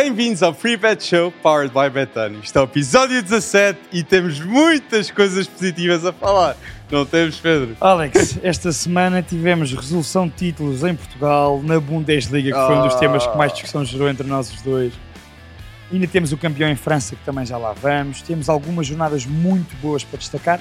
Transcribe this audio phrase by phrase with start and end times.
[0.00, 2.38] Bem-vindos ao Free Bet Show Powered by Betano.
[2.38, 6.56] Isto é o episódio 17 e temos muitas coisas positivas a falar.
[6.88, 7.76] Não temos, Pedro?
[7.80, 12.94] Alex, esta semana tivemos resolução de títulos em Portugal, na Bundesliga, que foi um dos
[12.94, 14.92] temas que mais discussão gerou entre nós os dois.
[15.92, 18.22] Ainda temos o campeão em França, que também já lá vamos.
[18.22, 20.60] Temos algumas jornadas muito boas para destacar.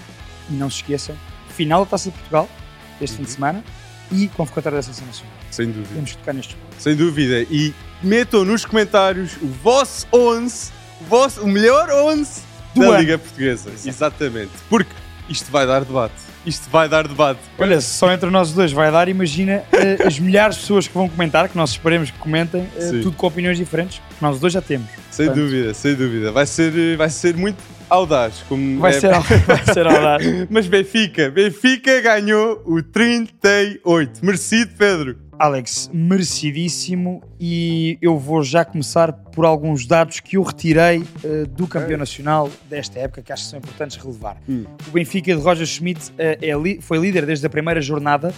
[0.50, 1.16] E não se esqueçam,
[1.50, 2.50] final da Taça de Portugal,
[3.00, 3.64] este fim de semana,
[4.12, 5.36] e convocatória da Seleção Nacional.
[5.52, 5.94] Sem dúvida.
[5.94, 6.84] Temos que tocar nestes pontos.
[6.84, 7.46] Sem dúvida.
[7.52, 7.72] E
[8.04, 10.72] metam nos comentários o vosso 11,
[11.02, 12.42] o, vosso, o melhor 11
[12.76, 13.00] Do da ano.
[13.00, 13.70] Liga Portuguesa.
[13.86, 14.52] Exatamente.
[14.70, 14.92] Porque
[15.30, 16.14] isto vai dar debate.
[16.46, 17.42] Isto vai dar debate.
[17.58, 20.94] Olha, se só entre nós dois vai dar, imagina eh, as milhares de pessoas que
[20.94, 23.02] vão comentar, que nós esperemos que comentem, eh, Sim.
[23.02, 24.88] tudo com opiniões diferentes, que nós dois já temos.
[25.12, 26.32] Sem Portanto, dúvida, sem dúvida.
[26.32, 27.58] Vai ser, vai ser muito
[27.90, 28.46] audaz.
[28.48, 29.10] Como Vai é- ser,
[29.46, 30.24] vai ser audaz.
[30.50, 34.26] Mas Benfica, Benfica ganhou o 38.
[34.26, 35.18] Merecido, Pedro.
[35.40, 41.68] Alex, merecidíssimo e eu vou já começar por alguns dados que eu retirei eh, do
[41.68, 44.38] campeão nacional desta época que acho que são importantes relevar.
[44.50, 44.66] Hum.
[44.88, 48.34] O Benfica de Roger Schmidt eh, é foi líder desde a primeira jornada,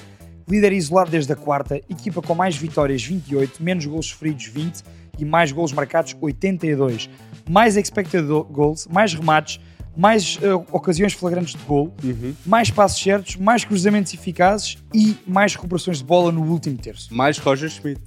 [0.47, 4.83] líder isolado desde a quarta, equipa com mais vitórias 28, menos gols sofridos 20
[5.17, 7.09] e mais gols marcados 82.
[7.49, 9.59] Mais expected goals, mais remates,
[9.97, 12.33] mais eh, ocasiões flagrantes de gol, Uhum.
[12.45, 17.13] mais passos certos, mais cruzamentos eficazes e mais recuperações de bola no último terço.
[17.13, 18.01] Mais Roger Schmidt.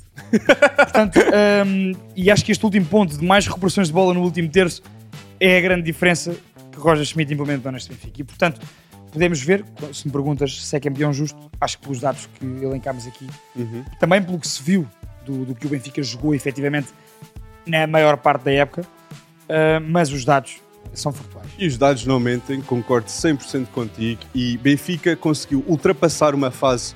[0.77, 1.19] Portanto,
[1.66, 4.83] hum, e acho que este último ponto de mais recuperações de bola no último terço
[5.41, 6.34] é a grande diferença
[6.70, 8.20] que Roger Schmidt implementou neste Benfica.
[8.20, 8.60] E, portanto,
[9.10, 13.06] podemos ver, se me perguntas se é campeão justo, acho que pelos dados que elencámos
[13.06, 13.84] aqui, Uhum.
[14.00, 14.86] também pelo que se viu
[15.27, 16.88] do, do que o Benfica jogou efetivamente
[17.66, 18.83] na maior parte da época,
[19.48, 20.56] ah, mas os dados
[20.95, 21.48] são factuais.
[21.59, 24.21] E os dados não mentem, concordo 100% contigo.
[24.35, 26.95] E Benfica conseguiu ultrapassar uma fase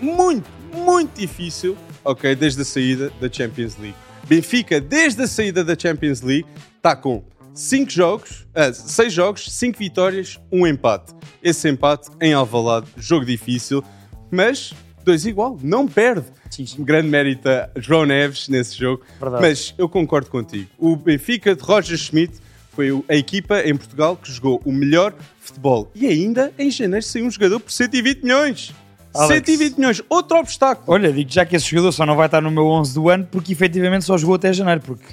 [0.00, 3.96] muito, muito difícil, ok, desde a saída da Champions League.
[4.26, 7.22] Benfica, desde a saída da Champions League, está com
[7.54, 11.12] 5 jogos, 6 jogos, 5 vitórias, um empate.
[11.42, 13.84] Esse empate em Alvalade, jogo difícil,
[14.30, 14.72] mas
[15.04, 16.26] dois igual, não perde.
[16.48, 16.84] Sim, sim.
[16.84, 19.02] Grande mérito a João Neves nesse jogo.
[19.20, 19.42] Verdade.
[19.42, 20.68] Mas eu concordo contigo.
[20.78, 22.34] O Benfica de Roger Schmidt
[22.74, 25.90] foi a equipa em Portugal que jogou o melhor futebol.
[25.94, 28.72] E ainda em janeiro saiu um jogador por 120 milhões.
[29.14, 29.34] Alex.
[29.46, 30.90] 120 milhões, outro obstáculo.
[30.92, 33.28] Olha, digo já que esse jogador só não vai estar no meu 11 do ano
[33.30, 35.04] porque efetivamente só jogou até janeiro, porque,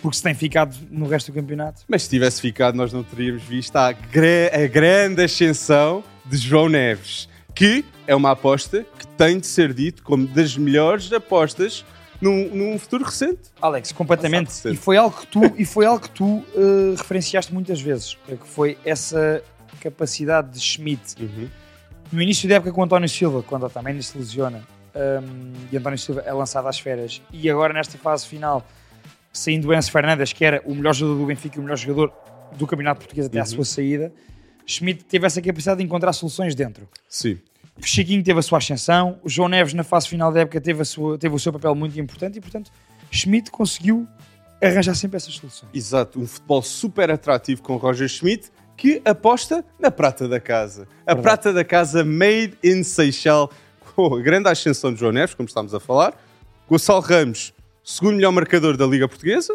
[0.00, 1.82] porque se tem ficado no resto do campeonato.
[1.86, 6.70] Mas se tivesse ficado, nós não teríamos visto a, gra- a grande ascensão de João
[6.70, 11.84] Neves, que é uma aposta que tem de ser dito como das melhores apostas
[12.20, 13.50] num, num futuro recente.
[13.60, 14.46] Alex, completamente.
[14.46, 18.16] Passado E foi algo que tu, e foi algo que tu eh, referenciaste muitas vezes,
[18.28, 19.42] é que foi essa
[19.80, 21.16] capacidade de Schmidt.
[22.10, 24.62] No início da época com o António Silva, quando o Otamendi se lesiona,
[24.94, 28.66] hum, e António Silva é lançado às férias, e agora nesta fase final,
[29.32, 32.12] saindo o Enzo Fernandes, que era o melhor jogador do Benfica e o melhor jogador
[32.56, 34.12] do Campeonato Português até à sua saída,
[34.66, 36.88] Schmidt teve essa capacidade de encontrar soluções dentro.
[37.08, 37.38] Sim.
[37.80, 40.80] O Chiquinho teve a sua ascensão, o João Neves na fase final da época teve,
[40.82, 42.70] a sua- teve o seu papel muito importante e, portanto,
[43.10, 44.06] Schmidt conseguiu
[44.62, 45.70] arranjar sempre essas soluções.
[45.74, 50.88] Exato, um futebol super atrativo com Roger Schmidt que aposta na prata da casa.
[51.06, 53.48] A prata da casa made in Seychelles,
[53.94, 56.14] com a grande ascensão de João Neves, como estamos a falar.
[56.68, 57.52] Gonçalo Ramos,
[57.84, 59.54] segundo melhor marcador da Liga Portuguesa.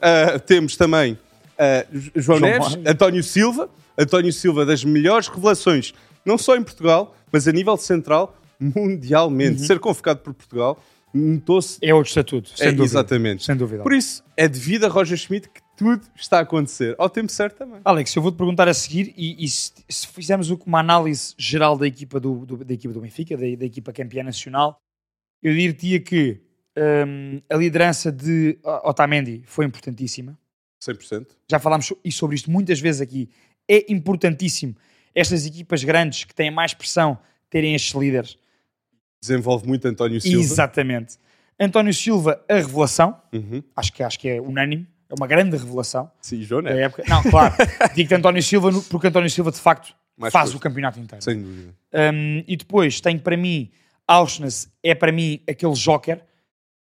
[0.00, 1.16] Ah, temos também
[1.58, 1.84] ah,
[2.16, 2.82] João João Neves, Mário.
[2.90, 3.70] António Silva.
[3.96, 5.94] António Silva, das melhores revelações,
[6.24, 9.60] não só em Portugal, mas a nível central, mundialmente.
[9.66, 11.78] Ser convocado por Portugal, notou-se.
[11.82, 12.84] É outro estatuto, sem É, dúvida.
[12.84, 13.44] exatamente.
[13.44, 13.82] Sem dúvida.
[13.82, 16.94] Por isso, é devido a Roger Schmidt que tudo está a acontecer.
[16.98, 17.80] Ao tempo certo também.
[17.84, 21.86] Alex, eu vou-te perguntar a seguir, e, e se, se fizermos uma análise geral da
[21.86, 24.78] equipa do, do- da equipa do Benfica, da, da equipa campeã nacional,
[25.42, 26.40] eu diria que
[27.06, 30.38] hum, a liderança de Otamendi foi importantíssima.
[30.82, 31.26] 100%.
[31.50, 33.28] Já falámos so- e sobre isto muitas vezes aqui.
[33.68, 34.76] É importantíssimo
[35.14, 37.18] estas equipas grandes que têm mais pressão
[37.50, 38.36] terem estes líderes.
[39.20, 40.38] Desenvolve muito António Silva.
[40.40, 41.16] Exatamente.
[41.58, 43.62] António Silva, a revelação, Uhum.
[43.76, 46.10] acho que, acho que é unânime, é uma grande revelação.
[46.20, 46.84] Sim, João da Neves.
[46.86, 47.04] época.
[47.08, 47.54] Não, claro.
[47.94, 51.22] Digo-te António Silva porque António Silva de facto Mais faz o campeonato inteiro.
[51.24, 51.74] Sem dúvida.
[52.12, 53.70] Um, e depois tenho para mim
[54.06, 56.20] Auschwitz é para mim aquele joker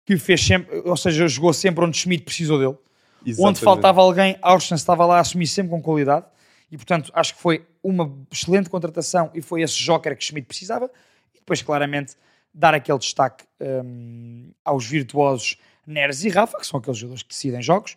[0.05, 2.77] que fez sempre, ou seja, jogou sempre onde Schmidt precisou dele.
[3.21, 3.61] Onde Exatamente.
[3.61, 6.27] faltava alguém, Auschwitz estava lá a assumir sempre com qualidade.
[6.71, 10.91] E portanto acho que foi uma excelente contratação e foi esse joker que Schmidt precisava.
[11.35, 12.15] E depois, claramente,
[12.53, 17.63] dar aquele destaque um, aos virtuosos Neres e Rafa, que são aqueles jogadores que decidem
[17.63, 17.97] jogos.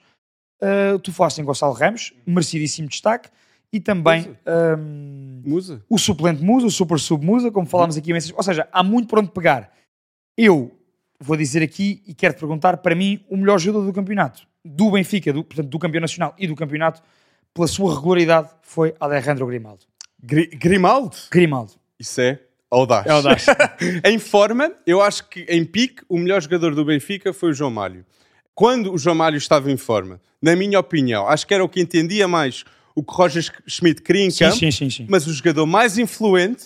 [0.61, 3.29] Uh, tu falaste em Gonçalo Ramos, merecidíssimo destaque.
[3.73, 4.37] E também
[4.77, 5.81] um, Musa.
[5.89, 8.11] o suplente Musa, o super sub Musa, como falámos aqui.
[8.13, 9.71] Ou seja, há muito por onde pegar.
[10.37, 10.77] Eu
[11.17, 15.31] vou dizer aqui e quero-te perguntar, para mim, o melhor jogador do campeonato, do Benfica,
[15.31, 17.01] do, portanto, do campeão nacional e do campeonato,
[17.53, 19.85] pela sua regularidade, foi Alejandro Grimaldo.
[20.21, 21.17] Gri Grimaldo?
[21.29, 21.73] Grimaldo.
[21.99, 22.39] Isso é
[22.69, 23.05] audaz.
[23.05, 23.45] É audaz.
[24.05, 27.71] em forma, eu acho que em pique, o melhor jogador do Benfica foi o João
[27.71, 28.05] Mário.
[28.53, 31.81] Quando o João Mário estava em forma, na minha opinião, acho que era o que
[31.81, 32.63] entendia mais
[32.95, 35.07] o que Roger Schmidt queria em Sim, campo, sim, sim, sim.
[35.09, 36.65] mas o jogador mais influente,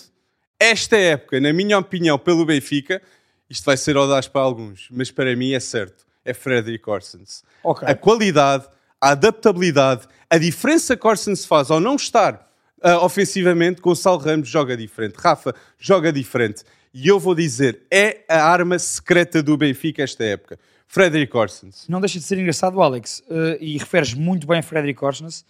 [0.58, 3.00] esta época, na minha opinião, pelo Benfica,
[3.48, 7.44] isto vai ser audaz para alguns, mas para mim é certo, é Frederick Orsens.
[7.62, 7.86] Ok.
[7.88, 8.66] A qualidade,
[9.06, 12.50] a adaptabilidade, a diferença que Orsens faz ao não estar
[12.82, 16.64] ah, ofensivamente, Gonçalo Ramos joga diferente, Rafa joga diferente.
[16.92, 20.58] E eu vou dizer, é a arma secreta do Benfica esta época.
[20.88, 21.86] Frederick Orsens.
[21.88, 25.44] Não deixa de ser engraçado, Alex, eh, e referes muito bem a Frederick Orsnes.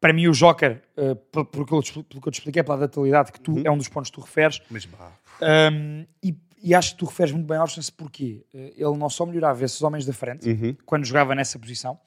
[0.00, 2.76] Para mim, o Joker, eh, pelo, pelo que eu, pelo que eu te expliquei, pela
[2.76, 6.74] adaptabilidade, que tu, é um dos pontos que tu referes, Mas bah, Um, e, e
[6.74, 9.80] acho que tu referes muito bem a Orsnes porque eh, ele não só melhorava esses
[9.82, 10.76] homens da frente, Uhum.
[10.84, 11.98] quando jogava nessa posição,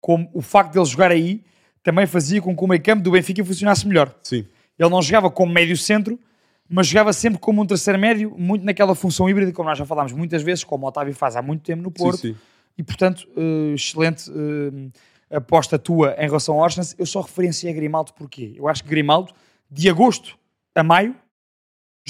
[0.00, 1.42] como o facto de ele jogar aí
[1.82, 4.14] também fazia com que o meio campo do Benfica funcionasse melhor.
[4.22, 4.44] sim.
[4.78, 6.18] Ele não jogava como médio centro,
[6.68, 10.12] mas jogava sempre como um terceiro médio, muito naquela função híbrida, como nós já falámos
[10.12, 12.18] muitas vezes, como o Otávio faz há muito tempo no Porto.
[12.18, 12.36] sim.
[12.76, 16.94] E portanto, eh, excelente eh, aposta tua em relação ao Orsnes.
[16.96, 19.32] Eu só referenciei a Grimaldo porque eu acho que Grimaldo,
[19.68, 20.38] de agosto
[20.74, 21.16] a maio,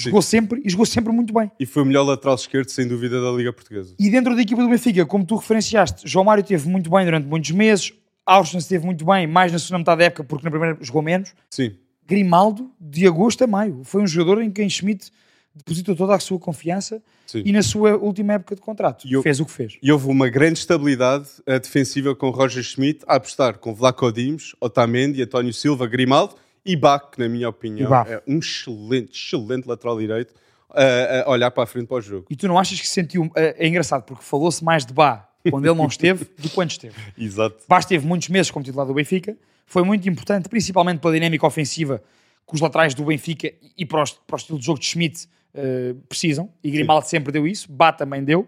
[0.03, 1.51] jogou sempre e jogou sempre muito bem.
[1.59, 3.95] E foi o melhor lateral esquerdo, sem dúvida, da Liga Portuguesa.
[3.99, 7.27] E dentro da equipa do Benfica, como tu referenciaste, João Mário teve muito bem durante
[7.27, 7.93] muitos meses,
[8.25, 11.33] Aursnes esteve muito bem, mais na segunda metade da época, porque na primeira jogou menos.
[11.49, 11.73] Sim.
[12.07, 15.11] Grimaldo, de agosto a maio, foi um jogador em quem Schmidt
[15.55, 17.43] depositou toda a sua confiança Sim.
[17.45, 19.77] e na sua última época de contrato E fez o que fez.
[19.81, 25.21] E houve uma grande estabilidade defensiva com Roger Schmidt a apostar com Vlaco Dimos, Otamendi,
[25.21, 26.35] António Silva, Grimaldo
[26.71, 30.33] e Bach, que na minha opinião é um excelente, excelente lateral direito
[30.75, 32.27] eh, a olhar para a frente para o jogo.
[32.29, 33.29] E tu não achas que sentiu.
[33.35, 36.71] É, é engraçado, porque falou-se mais de Bá quando ele não esteve do que quando
[36.71, 36.95] esteve.
[37.17, 37.57] Exato.
[37.67, 39.35] Bá esteve muitos meses como titular do Benfica,
[39.65, 42.03] foi muito importante, principalmente pela dinâmica ofensiva
[42.47, 45.27] que os laterais do Benfica e para o, para o estilo de jogo de Schmidt
[45.53, 46.49] eh, precisam.
[46.63, 48.47] E Grimaldo sempre deu isso, Bá também deu.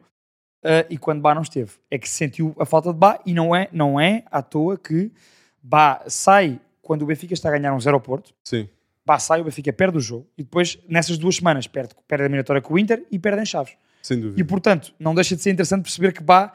[0.64, 3.34] eh, e quando Bá não esteve, é que se sentiu a falta de Bá e
[3.34, 5.12] não é, não é à toa que
[5.64, 6.60] Bá sai
[6.92, 8.34] quando o Benfica está a ganhar um zero ao Porto.
[8.44, 8.68] Sim.
[9.18, 12.62] Sai, o Benfica perde o jogo e depois, nessas duas semanas, perde, perde a eliminatória
[12.62, 13.74] com o Inter e perde em Chaves.
[14.02, 14.46] Sem E dúvida.
[14.46, 16.52] portanto, não deixa de ser interessante perceber que Bá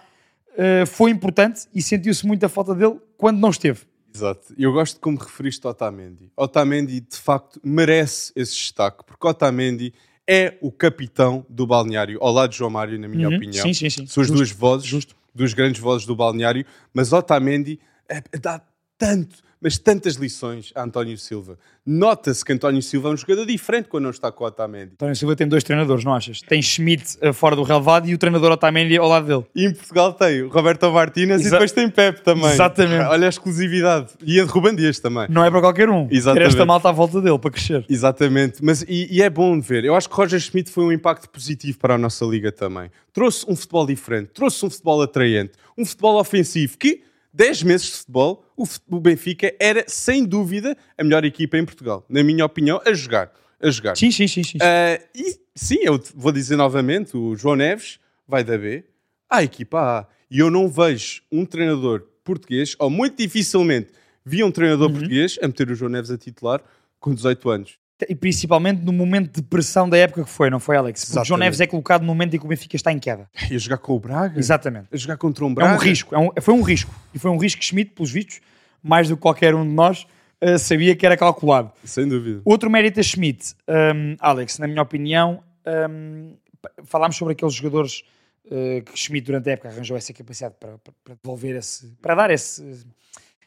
[0.59, 3.81] eh, foi importante e sentiu-se muito a falta dele quando não esteve.
[4.15, 4.55] Exato.
[4.59, 6.31] Eu gosto de como referiste Otamendi.
[6.37, 9.95] Otamendi, de facto, merece esse destaque, porque Otamendi
[10.29, 13.37] é o capitão do balneário, ao lado de João Mário, na minha Uhum.
[13.37, 13.63] opinião.
[13.67, 14.07] Sim, sim, sim.
[14.07, 15.15] São as duas vozes, Justo.
[15.35, 17.79] dos grandes vozes do balneário, mas Otamendi
[18.09, 18.61] eh, dá
[18.99, 21.59] tanto, mas tantas lições a António Silva.
[21.85, 24.93] Nota-se que António Silva é um jogador diferente quando não está com o Otamendi.
[24.95, 26.41] António Silva tem dois treinadores, não achas?
[26.43, 29.45] Tem Schmidt eh, fora do relevado e o treinador Otamendi ao lado dele.
[29.55, 32.51] E em Portugal tem o Roberto Martínez e Exa- depois tem Pepe também.
[32.51, 33.05] Exatamente.
[33.07, 34.09] Olha a exclusividade.
[34.25, 35.27] E a de Ruben Dias também.
[35.31, 36.07] Não é para qualquer um.
[36.11, 36.45] Exatamente.
[36.49, 37.85] Ter esta malta à volta dele para crescer.
[37.89, 39.85] Exatamente, mas e, e é bom ver.
[39.85, 42.91] Eu acho que Roger Schmidt foi um impacto positivo para a nossa liga também.
[43.13, 47.03] Trouxe um futebol diferente, trouxe um futebol atraente, um futebol ofensivo que,
[47.37, 52.25] 10 meses de futebol, o, Benfica era sem dúvida a melhor equipa em Portugal, na
[52.25, 53.31] minha opinião, a jogar.
[53.61, 53.95] A jogar.
[53.95, 54.43] Sim, sim, sim.
[54.43, 54.59] sim.
[54.61, 58.85] Ah, e sim, eu vou dizer novamente: o João Neves vai da B
[59.29, 60.07] à equipa A.
[60.31, 63.93] E eu não vejo um treinador português, ou muito dificilmente
[64.25, 66.63] vi um treinador português a meter o João Neves a titular
[66.99, 67.79] com 18 anos.
[68.09, 71.01] E principalmente no momento de pressão da época que foi, não foi, Alex?
[71.01, 71.41] Porque João Exatamente.
[71.47, 73.27] Neves é colocado no momento em que o Benfica está em queda.
[73.51, 74.39] E a jogar com o Braga?
[74.39, 74.89] Exatamente.
[74.93, 75.75] A jogar contra um É Braga?
[75.75, 76.15] um risco.
[76.15, 76.95] é um- foi um risco.
[77.15, 78.41] E foi um risco que Schmidt, pelos vistos,
[78.83, 80.07] mais do que qualquer um de nós,
[80.43, 81.73] eh, sabia que era calculado.
[81.85, 82.43] Sem dúvida.
[82.45, 85.43] Outro mérito a Schmidt, hum, Alex, na minha opinião,
[85.91, 88.03] hum, pa- falámos sobre aqueles jogadores
[88.51, 92.15] eh, que Schmidt durante a época arranjou essa capacidade para, para- para devolver esse, para
[92.15, 92.63] dar esse,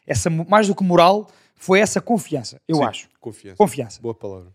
[0.06, 3.08] essa, mais do que moral, foi essa confiança, eu Sim, acho.
[3.20, 3.56] Confiança.
[3.56, 4.00] Confiança.
[4.00, 4.50] Boa palavra.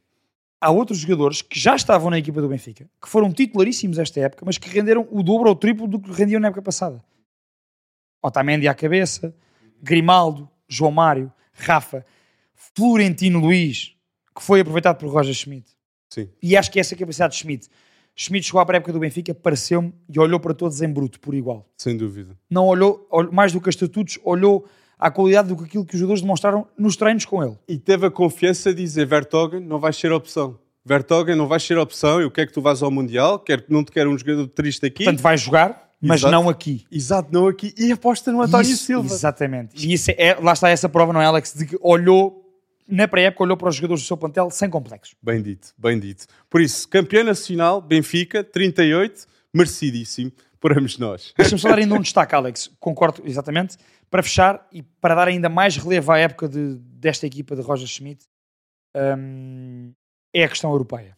[0.60, 4.44] Há outros jogadores que já estavam na equipa do Benfica, que foram titularíssimos esta época,
[4.44, 7.04] mas que renderam o dobro ou o triplo do que rendiam na época passada.
[8.24, 9.36] Otamendi à cabeça,
[9.84, 12.04] Grimaldo, João Mário, Rafa,
[12.56, 13.96] Florentino Luís,
[14.36, 15.70] que foi aproveitado por Roger Schmidt.
[16.10, 16.28] Sim.
[16.42, 17.70] E acho que essa capacidade de Schmidt.
[18.16, 21.70] Schmidt chegou à pré-época do Benfica, pareceu-me e olhou para todos em bruto, por igual.
[21.78, 22.36] Sem dúvida.
[22.50, 24.68] Não olhou, mais do que estatutos, olhou
[25.00, 27.58] à qualidade do que aquilo que os jogadores demonstraram nos treinos com ele.
[27.68, 30.58] E teve a confiança de dizer: Vertogen, não vais ser opção.
[30.86, 32.22] Vertogen, não vais ser opção.
[32.22, 33.40] Eu quero que tu vás ao Mundial.
[33.40, 35.04] Quero, não te quero um jogador triste aqui.
[35.04, 36.32] Portanto, vai jogar, mas Exato.
[36.32, 36.86] não aqui.
[36.92, 37.74] Exato, não aqui.
[37.78, 39.08] E aposta no António Isso, Silva.
[39.12, 39.88] Exatamente.
[39.88, 41.54] E isso é, é- lá está essa prova, não é, Alex?
[41.56, 42.44] De que olhou,
[42.88, 45.16] na pré-época, olhou para os jogadores do seu plantel sem complexos.
[45.24, 46.28] Bem dito, bem dito.
[46.50, 50.32] Por isso, campeão nacional, Benfica, 38, merecidíssimo.
[50.62, 51.34] celebramos nós.
[51.38, 52.72] Deixa-me só dar ainda um destaque, Alex.
[52.80, 53.78] Concordo, exatamente.
[54.16, 57.86] Para fechar e para dar ainda mais relevo à época de, desta equipa de Roger
[57.86, 58.24] Schmidt,
[58.96, 59.92] hum,
[60.34, 61.18] é a questão europeia.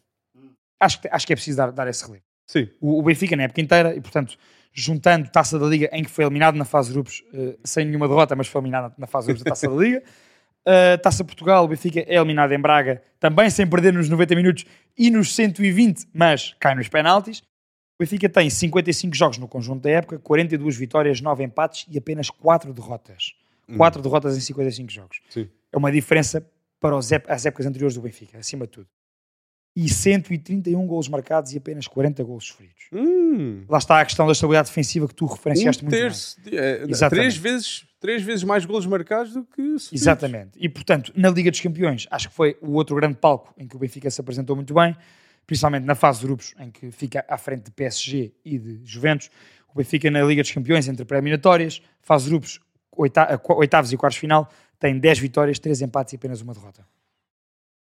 [0.80, 2.24] Acho que, acho que é preciso dar, dar esse relevo.
[2.50, 2.68] Sim.
[2.80, 4.36] O, o Benfica, na época inteira, e portanto,
[4.72, 8.08] juntando Taça da Liga, em que foi eliminado na fase de grupos, uh, sem nenhuma
[8.08, 10.02] derrota, mas foi eliminado na fase de grupos da Taça da Liga.
[10.66, 14.64] Uh, Taça Portugal, o Benfica é eliminado em Braga, também sem perder nos 90 minutos
[14.98, 17.44] e nos 120, mas cai nos penaltis.
[17.98, 22.30] O Benfica tem 55 jogos no conjunto da época, 42 vitórias, 9 empates e apenas
[22.30, 23.34] 4 derrotas.
[23.76, 24.02] 4 hum.
[24.02, 25.20] derrotas em 55 jogos.
[25.28, 25.48] Sim.
[25.72, 26.46] É uma diferença
[26.80, 28.88] para os, as épocas anteriores do Benfica, acima de tudo
[29.78, 32.88] e 131 golos marcados e apenas 40 golos sofridos.
[32.92, 33.62] Hum.
[33.68, 36.58] Lá está a questão da estabilidade defensiva que tu referenciaste um muito terço, bem.
[36.58, 39.92] É, três, vezes, três vezes mais golos marcados do que sofridos.
[39.92, 40.50] Exatamente.
[40.56, 43.76] E, portanto, na Liga dos Campeões, acho que foi o outro grande palco em que
[43.76, 44.96] o Benfica se apresentou muito bem,
[45.48, 49.30] principalmente na fase de grupos, em que fica à frente de PSG e de Juventus.
[49.72, 52.60] O Benfica na Liga dos Campeões, entre pré-eliminatórias, fase de grupos,
[52.94, 56.86] oitavos e quartos final, tem 10 vitórias, 3 empates e apenas uma derrota.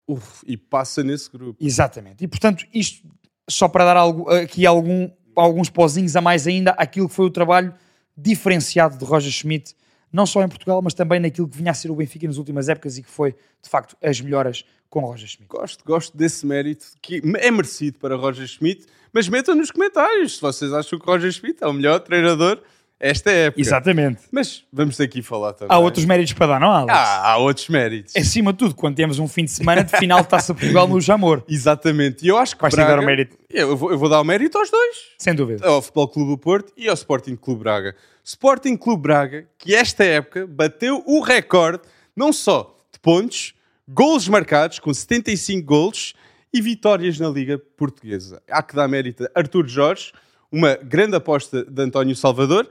[0.08, 1.58] Uf, e passa nesse grupo.
[1.60, 2.24] Exatamente.
[2.24, 3.04] E portanto, isto
[3.50, 7.32] só para dar algo, aqui algum, alguns pozinhos a mais ainda aquilo que foi o
[7.32, 7.74] trabalho
[8.16, 9.76] diferenciado de Roger Schmidt,
[10.16, 12.70] não só em Portugal, mas também naquilo que vinha a ser o Benfica nas últimas
[12.70, 15.50] épocas e que foi, de facto, as melhoras com Roger Schmidt.
[15.50, 20.42] Gosto, gosto desse mérito que é merecido para Roger Schmidt, mas metam nos comentários se
[20.42, 22.62] vocês acham que Roger Schmidt é o melhor treinador
[23.00, 23.62] esta época.
[23.62, 24.22] Exatamente.
[24.32, 25.76] Mas vamos aqui falar também.
[25.76, 26.98] Há outros méritos para dar, não há, Alex?
[26.98, 28.16] Há, há outros méritos.
[28.16, 31.00] Acima de tudo, quando temos um fim de semana de final de Taça Portugal no
[31.02, 31.44] Jamor.
[31.50, 32.26] Exatamente.
[32.26, 33.38] E eu acho que Vais Braga, dar o mérito.
[33.50, 34.96] Eu vou, eu vou dar o mérito aos dois.
[35.20, 35.68] Sem dúvida.
[35.68, 37.96] Ao Futebol Clube do Porto e ao Sporting Clube Braga.
[38.24, 41.84] Sporting Clube Braga, que esta época bateu o recorde,
[42.16, 43.54] não só de pontos,
[43.88, 46.14] golos marcados, com 75 golos,
[46.54, 48.42] e vitórias na Liga Portuguesa.
[48.50, 50.14] Há que dar mérito a Artur Jorge,
[50.50, 52.70] uma grande aposta de António Salvador,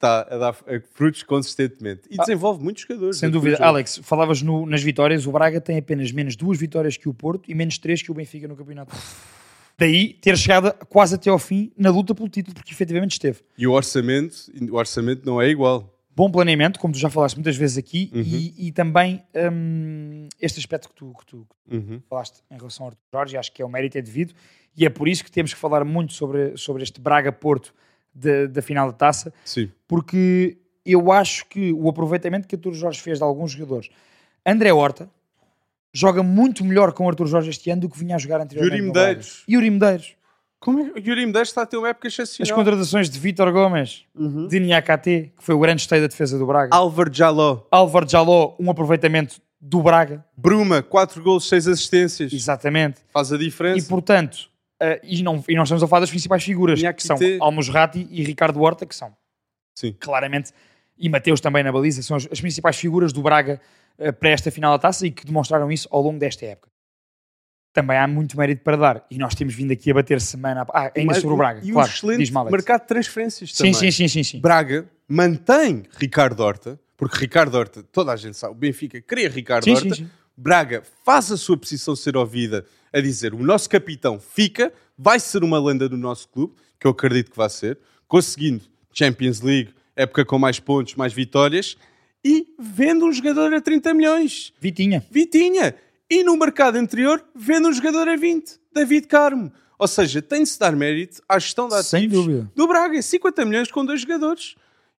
[0.00, 0.56] está a dar
[0.94, 2.02] frutos consistentemente.
[2.10, 3.18] E ah, desenvolve muitos jogadores.
[3.18, 3.58] Sem dúvida.
[3.62, 7.50] Alex, falavas no, nas vitórias, o Braga tem apenas menos duas vitórias que o Porto
[7.50, 8.96] e menos três que o Benfica no campeonato.
[9.78, 13.40] Daí ter chegado quase até ao fim na luta pelo título, porque efetivamente esteve.
[13.56, 14.36] E o orçamento,
[14.70, 15.96] o orçamento não é igual.
[16.14, 18.20] Bom planeamento, como tu já falaste muitas vezes aqui, uhum.
[18.20, 22.02] e, e, também um, este aspecto que tu, que tu, uhum.
[22.10, 24.34] falaste em relação ao Arthur Jorge, acho que é o mérito é devido,
[24.76, 27.72] e é por isso que temos que falar muito sobre, sobre este Braga-Porto
[28.14, 29.70] da final da taça, Sim.
[29.86, 33.90] porque eu acho que o aproveitamento que Artur Jorge fez de alguns jogadores,
[34.44, 35.08] André Horta
[35.92, 38.78] joga muito melhor com o Artur Jorge este ano do que vinha a jogar anteriormente.
[38.78, 39.44] Yuri Medeiros.
[39.48, 40.16] Yuri Medeiros.
[40.58, 40.92] Como é?
[40.98, 42.50] Yuri Medeiros está a ter uma época excepcional.
[42.50, 44.46] As contratações de Vítor Gomes, uhum.
[44.46, 46.76] de Niakate, que foi o grande esteio da defesa do Braga.
[46.76, 47.62] Álvaro Jaló.
[47.70, 50.24] Álvaro Jaló, um aproveitamento do Braga.
[50.36, 52.32] Bruma, 4 gols, 6 assistências.
[52.32, 53.00] Exatamente.
[53.10, 53.78] Faz a diferença.
[53.78, 54.49] E portanto,
[54.82, 57.36] Uh, e, não, e nós estamos a falar das principais figuras, que são ter...
[57.40, 59.14] Almos Ratti e Ricardo Horta, que são
[59.74, 59.94] Sim.
[60.00, 60.52] claramente,
[60.96, 63.60] e Mateus também na baliza, são as, as principais figuras do Braga
[63.98, 66.70] uh, para esta final da taça e que demonstraram isso ao longo desta época.
[67.72, 69.06] Também há muito mérito para dar.
[69.10, 70.66] E nós temos vindo aqui a bater semana.
[70.72, 71.60] Ah, ainda sobre o Braga.
[71.62, 73.74] E claro, um excelente mercado de transferências sim, também.
[73.74, 74.40] Sim, sim, sim, sim.
[74.40, 79.64] Braga mantém Ricardo Horta, porque Ricardo Horta, toda a gente sabe, o Benfica queria Ricardo
[79.64, 79.94] sim, Horta.
[79.94, 80.10] Sim, sim.
[80.42, 85.44] Braga faz a sua posição ser ouvida a dizer o nosso capitão fica, vai ser
[85.44, 87.78] uma lenda do nosso clube, que eu acredito que vai ser,
[88.08, 91.76] conseguindo Champions League, época com mais pontos, mais vitórias,
[92.24, 94.54] e vendo um jogador a 30 milhões.
[94.58, 95.04] Vitinha.
[95.10, 95.74] Vitinha.
[96.08, 99.52] E no mercado anterior, vendo um jogador a 20, David Carmo.
[99.78, 103.00] Ou seja, tem de se dar mérito à gestão da ativos do Braga.
[103.00, 104.54] 50 milhões com dois jogadores.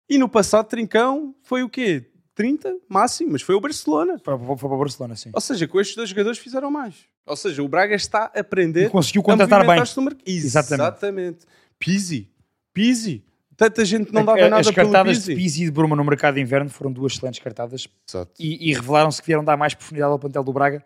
[0.08, 2.11] E no passado, Trincão foi o quê?
[2.36, 4.18] 30 máximo, mas foi o Barcelona.
[4.24, 5.32] Foi, foi para o Barcelona, sim.
[5.34, 6.96] Ou seja, com estes dois jogadores fizeram mais.
[7.26, 8.88] Ou seja, o Braga está a aprender.
[8.88, 9.82] E conseguiu contratar bem.
[10.26, 10.26] Exatamente.
[10.28, 11.46] Exatamente.
[11.78, 12.30] Pizzi.
[12.74, 13.24] Pizzi.
[13.56, 16.42] Tanta gente não dava nada As cartadas de Pizzi e de Bruma no mercado de
[16.42, 17.88] inverno foram duas excelentes cartadas.
[18.10, 18.32] Exato.
[18.40, 20.84] E, e revelaram-se que vieram dar mais profundidade ao plantel do Braga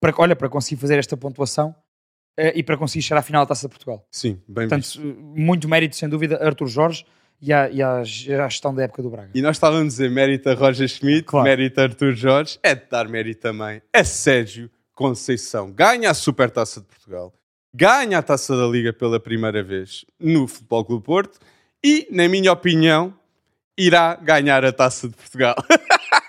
[0.00, 1.74] para, olha, para conseguir fazer esta pontuação
[2.38, 4.04] uh, e para conseguir chegar à final da Taça de Portugal.
[4.10, 5.00] Sim, bem Portanto, visto.
[5.00, 7.06] muito mérito, sem dúvida, Arthur Jorge
[7.40, 9.30] e à, e à gestão da época do Braga.
[9.34, 11.44] E nós estávamos a dizer mérito a Roger Schmidt, claro.
[11.44, 15.72] mérito a Arthur Jorge, é de dar mérito também a Sérgio Conceição.
[15.72, 17.32] Ganha a Supertaça de Portugal,
[17.74, 21.38] ganha a Taça da Liga pela primeira vez no Futebol Clube Porto
[21.82, 23.14] e, na minha opinião,
[23.80, 25.54] irá ganhar a Taça de Portugal.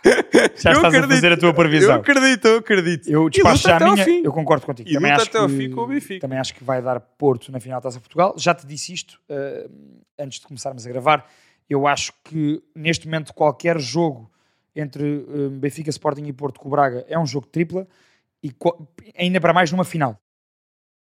[0.04, 1.96] Já estás acredito, a fazer a tua previsão.
[1.96, 3.10] Eu acredito, eu acredito.
[3.10, 4.90] Eu despacho já a minha, eu concordo contigo.
[4.90, 6.22] E também acho até que, ao fim com o Benfica.
[6.22, 8.34] Também acho que vai dar Porto na final da Taça de Portugal.
[8.38, 9.70] Já te disse isto uh,
[10.18, 11.30] antes de começarmos a gravar.
[11.70, 14.30] Eu acho que neste momento qualquer jogo
[14.76, 17.88] entre uh, Benfica, Sporting e Porto com o Braga é um jogo tripla
[18.44, 18.52] e
[19.18, 20.18] ainda para mais numa final.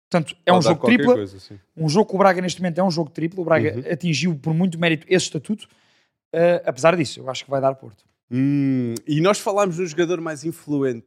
[0.09, 1.13] Portanto, é um Pode dar jogo tripla.
[1.15, 1.37] coisa.
[1.75, 3.41] Um jogo com o Braga neste momento é um jogo triplo.
[3.41, 3.91] O Braga Uhum.
[3.91, 5.67] atingiu por muito mérito esse estatuto.
[6.33, 8.03] Uh, apesar disso, eu acho que vai dar Porto.
[8.31, 11.05] Hum, e nós falámos do jogador mais influente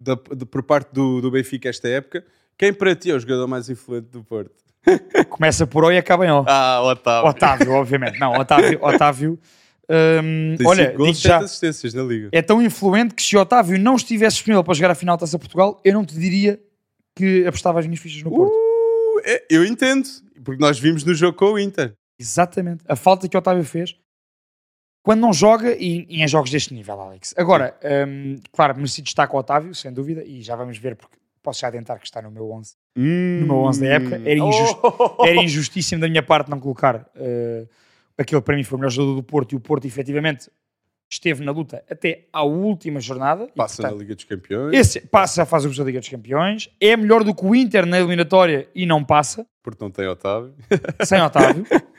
[0.00, 2.24] da- de- por parte do, do Benfica esta época.
[2.58, 4.52] Quem para ti é o jogador mais influente do Porto?
[5.30, 6.44] Começa por O e acaba em O.
[6.46, 7.30] Ah, Otávio.
[7.30, 8.18] Otávio, obviamente.
[8.18, 9.38] Não, Otávio, Otávio
[9.88, 12.28] hum, Tem olha, gols, já, assistências na Liga.
[12.32, 15.38] é tão influente que se Otávio não estivesse disponível para jogar a final da Taça
[15.38, 16.60] Portugal, eu não te diria
[17.16, 18.52] que apostava as minhas fichas no Porto.
[18.52, 20.08] Uh, é- eu entendo,
[20.44, 21.94] porque nós vimos no jogo com o Inter.
[22.18, 22.82] Exatamente.
[22.88, 23.94] A falta que o Otávio fez
[25.02, 27.34] quando não joga e, e em jogos deste nível, Alex.
[27.36, 31.60] Agora, hum, claro, merecido destaque ao Otávio, sem dúvida, e já vamos ver porque posso
[31.60, 32.74] já adiantar que está no meu 11.
[32.96, 34.80] No meu 11 da época, era injusto.
[35.18, 35.26] Oh!
[35.26, 37.68] Era injustíssimo da minha parte não colocar uh,
[38.16, 40.48] aquele que para mim foi o melhor jogador do Porto e o Porto efetivamente
[41.10, 43.44] esteve na luta até à última jornada.
[43.44, 46.70] e, Passa portanto, na Liga dos Campeões, Esse passa a fase da Liga dos Campeões,
[46.80, 50.54] é melhor do que o Inter na eliminatória e não passa, porque não tem Otávio.
[51.04, 51.66] sem Otávio.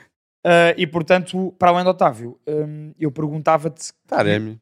[0.44, 4.60] Uh, e portanto, para além do Otávio, um, eu perguntava-te Taremi.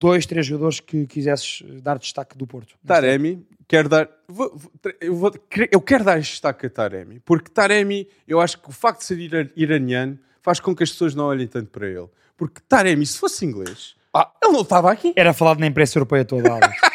[0.00, 2.74] dois, três jogadores que quisesses dar destaque do Porto.
[2.86, 4.08] Taremi, quero dar.
[4.28, 5.32] vou- vou- eu, vou-
[5.72, 9.18] eu quero dar destaque a Taremi, porque Taremi, eu acho que o facto de ser
[9.18, 12.08] ira- iraniano faz com que as pessoas não olhem tanto para ele.
[12.36, 14.30] Porque Taremi, se fosse inglês, Ah.
[14.42, 15.12] ele não estava aqui.
[15.16, 16.76] Era falado na imprensa europeia toda, Alex.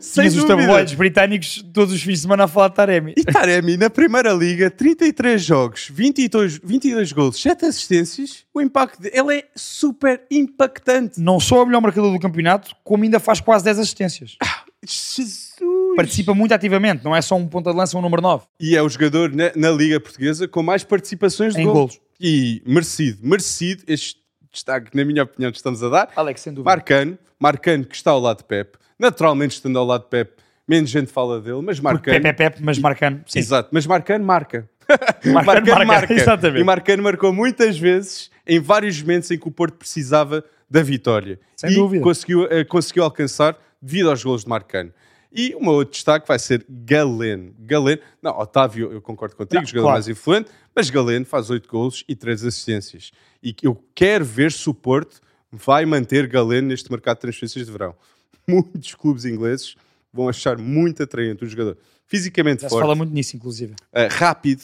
[0.00, 3.14] Sem os tabloides britânicos todos os fins de semana a falar de Taremi.
[3.16, 8.44] E Taremi, na Primeira Liga, 33 jogos, 22, 22 gols, 7 assistências.
[8.52, 11.20] O impacto dele ele é super impactante.
[11.20, 14.36] Não só é o melhor marcador do campeonato, como ainda faz quase 10 assistências.
[14.84, 15.52] Jesus!
[15.96, 18.82] Participa muito ativamente, não é só um ponta de lança um número 9 E é
[18.82, 21.74] o jogador na, na Liga Portuguesa com mais participações de em gol.
[21.74, 22.00] golos.
[22.18, 24.16] E merecido, merecido este
[24.50, 26.10] destaque, na minha opinião, que estamos a dar.
[26.16, 26.70] Alex, sem dúvida.
[26.70, 28.76] Marcano, Marcano que está ao lado de Pep.
[29.02, 30.34] Naturalmente, estando ao lado de Pep,
[30.66, 32.22] menos gente fala dele, mas Marcano.
[32.22, 33.24] Pepe, Pepe, mas marcando.
[33.26, 33.40] Sim.
[33.40, 34.70] Exato, mas Marcano marca.
[35.26, 36.60] Marcano marca, exatamente.
[36.60, 41.40] E Marcano marcou muitas vezes em vários momentos em que o Porto precisava da vitória.
[41.56, 42.04] Sem e dúvida.
[42.04, 44.92] Conseguiu, eh, conseguiu alcançar devido aos golos de Marcano.
[45.32, 47.54] E um outro destaque vai ser Galeno.
[47.58, 49.96] Galeno, não, Otávio, eu concordo contigo, Não, jogador claro.
[49.96, 53.10] mais influente, mas Galeno faz 8 golos e 3 assistências.
[53.42, 57.72] E eu quero ver se o Porto vai manter Galeno neste mercado de transferências de
[57.72, 57.96] verão.
[58.48, 59.76] Muitos clubes ingleses
[60.12, 61.76] vão achar muito atraente o jogador.
[62.06, 63.72] Fisicamente Já se forte, fala muito nisso, inclusive.
[63.72, 64.62] Uh, rápido,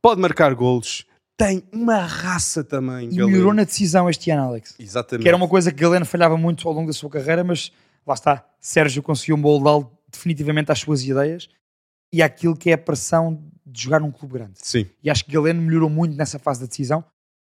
[0.00, 1.04] pode marcar golos,
[1.36, 3.08] tem uma raça também.
[3.08, 3.28] E Galeno.
[3.28, 4.76] melhorou na decisão este ano, Alex.
[4.78, 5.22] Exatamente.
[5.22, 7.72] Que era uma coisa que Galeno falhava muito ao longo da sua carreira, mas
[8.06, 8.46] lá está.
[8.60, 11.48] Sérgio conseguiu moldá-lo definitivamente às suas ideias
[12.12, 14.52] e àquilo que é a pressão de jogar num clube grande.
[14.62, 17.04] Sim, E acho que Galeno melhorou muito nessa fase da decisão.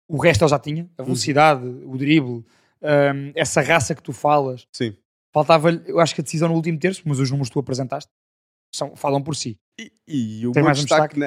[0.09, 2.45] O resto ele já tinha, a velocidade, o drible,
[2.83, 4.67] hum, essa raça que tu falas.
[4.73, 4.97] sim.
[5.37, 8.11] Faltava-lhe, eu acho que a decisão no último terço, mas os números que tu apresentaste
[8.75, 9.59] são, falam por si.
[9.79, 11.27] E, e o Tem meu mais um destaque, na,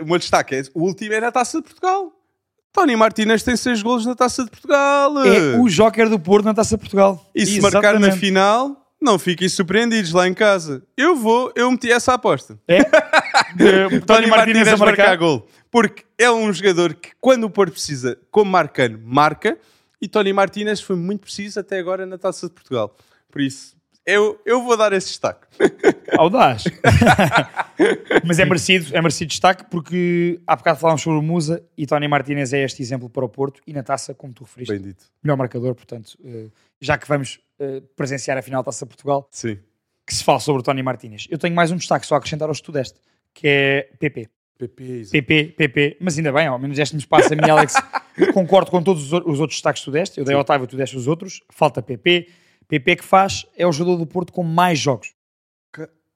[0.00, 2.10] o meu destaque é o último é na Taça de Portugal.
[2.72, 5.18] Tony Martínez tem 6 golos na Taça de Portugal.
[5.26, 7.30] É o Joker do Porto na Taça de Portugal.
[7.34, 10.82] E se marcar na final, não fiquem surpreendidos lá em casa.
[10.96, 12.58] Eu vou, eu meti essa aposta.
[12.66, 12.78] É?
[13.54, 15.14] De Tony Martínez a marcar.
[15.18, 15.46] gol.
[15.70, 19.58] Porque é um jogador que, quando o Porto precisa, como marcano, marca.
[20.00, 22.96] E Tony Martínez foi muito preciso até agora na Taça de Portugal.
[23.32, 25.46] Por isso, eu, eu vou dar esse destaque.
[26.18, 26.64] Audaz.
[28.26, 32.08] Mas é merecido, é merecido destaque porque há bocado falámos sobre o Musa e Tony
[32.08, 35.04] Martínez é este exemplo para o Porto e na taça, como tu referiste, Bem dito.
[35.22, 35.74] melhor marcador.
[35.74, 36.48] Portanto, eh,
[36.80, 39.58] já que vamos eh, presenciar a final da Taça Portugal, Sim.
[40.04, 41.28] que se fala sobre o Tony Martínez.
[41.30, 42.98] Eu tenho mais um destaque só a acrescentar aos que tu deste,
[43.32, 44.28] que é PP.
[44.58, 45.08] PP.
[45.10, 47.74] PP, PP, mas ainda bem, ao menos deste-me espaço a mim, Alex.
[48.34, 50.18] Concordo com todos os, outros destaques que tu deste.
[50.18, 51.40] Eu dei ao Otávio, tu deste os outros.
[51.50, 52.28] Falta PP.
[52.72, 55.14] PP que faz é o jogador do Porto com mais jogos.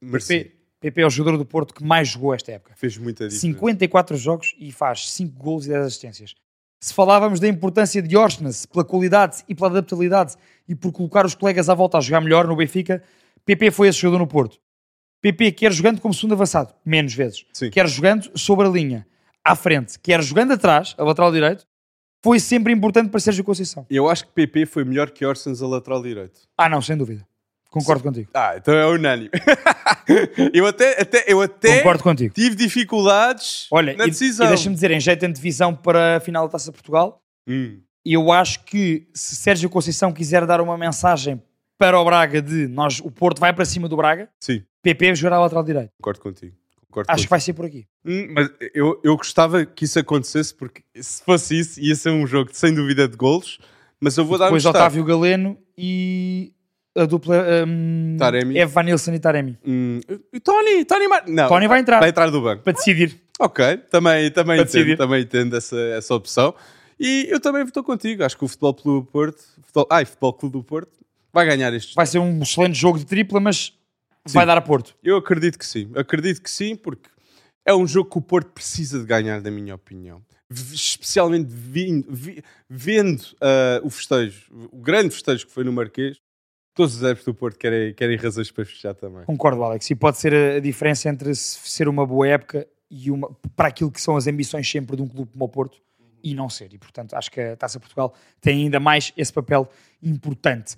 [0.01, 2.73] PP, PP é o jogador do Porto que mais jogou esta época.
[2.75, 3.59] Fez muita diferença.
[3.59, 6.35] 54 jogos e faz 5 gols e 10 assistências.
[6.81, 10.35] Se falávamos da importância de Orsnes pela qualidade e pela adaptabilidade
[10.67, 13.03] e por colocar os colegas à volta a jogar melhor no Benfica,
[13.45, 14.59] PP foi esse jogador no Porto.
[15.21, 17.45] PP quer jogando como segundo avançado, menos vezes.
[17.53, 17.69] Sim.
[17.69, 19.07] Quer jogando sobre a linha,
[19.45, 19.99] à frente.
[19.99, 21.67] Quer jogando atrás, a lateral direito.
[22.27, 23.87] Foi sempre importante para Sérgio Conceição.
[23.89, 26.41] Eu acho que PP foi melhor que Orsens a lateral direito.
[26.59, 27.25] Ah, não, sem dúvida.
[27.71, 28.29] Concordo contigo.
[28.35, 29.31] Ah, então é unânime.
[30.53, 32.35] eu até, até, eu até Concordo contigo.
[32.35, 34.49] tive dificuldades Olha, na e, e decisão.
[34.49, 38.33] deixa-me dizer, em jeito de antevisão para a final da Taça de Portugal, Hum, eu
[38.33, 41.41] acho que se Sérgio Conceição quiser dar uma mensagem
[41.79, 45.39] para o Braga de nós, o Porto vai para cima do Braga, sim, PP jogará
[45.39, 45.91] lateral direito.
[46.01, 46.57] concordo contigo.
[46.97, 47.31] Concordo Acho que contigo.
[47.31, 47.87] vai ser por aqui.
[48.05, 52.27] Hum, mas eu, eu gostava que isso acontecesse porque se fosse isso ia ser um
[52.27, 53.59] jogo sem dúvida de golos.
[54.01, 54.79] Mas eu vou dar um Depois destaque.
[54.79, 56.53] Otávio Galeno e
[56.97, 58.59] a dupla um, Taremi.
[58.59, 59.59] é Van Nilsson e Taremi.
[59.67, 60.01] Hum,
[60.33, 61.25] e Tony, Tony Mar...
[61.27, 62.63] Não, Tony vai entrar vai entrar do banco.
[62.63, 63.21] para decidir.
[63.39, 66.55] Ok, também, também, entendo, também entendo essa, essa opção.
[66.99, 68.25] E eu também estou contigo.
[68.25, 70.93] Acho que o Futebol Clube do Porto, futebol, ai, Futebol Clube do Porto,
[71.31, 71.95] vai ganhar este.
[71.95, 73.75] Vai ser um excelente jogo de tripla, mas
[74.33, 74.95] vai dar a Porto.
[75.03, 75.91] Eu acredito que sim.
[75.95, 77.09] Acredito que sim, porque
[77.67, 80.23] é um jogo que o Porto precisa de ganhar, na minha opinião.
[80.73, 86.19] Especialmente vindo- vi- vendo ah, o festejo, o grande festejo que foi no Marquês,
[86.75, 89.25] todos os adeptos do Porto querem, querem razões para festejar também.
[89.25, 89.91] Concordo, Alex.
[89.91, 93.69] E pode ser a, a diferença entre se- ser uma boa época e uma para
[93.69, 95.79] aquilo que são as ambições sempre de um clube como o Porto
[96.23, 96.73] e não ser.
[96.73, 99.69] E portanto, acho que a Taça Portugal tem ainda mais esse papel
[100.03, 100.77] importante.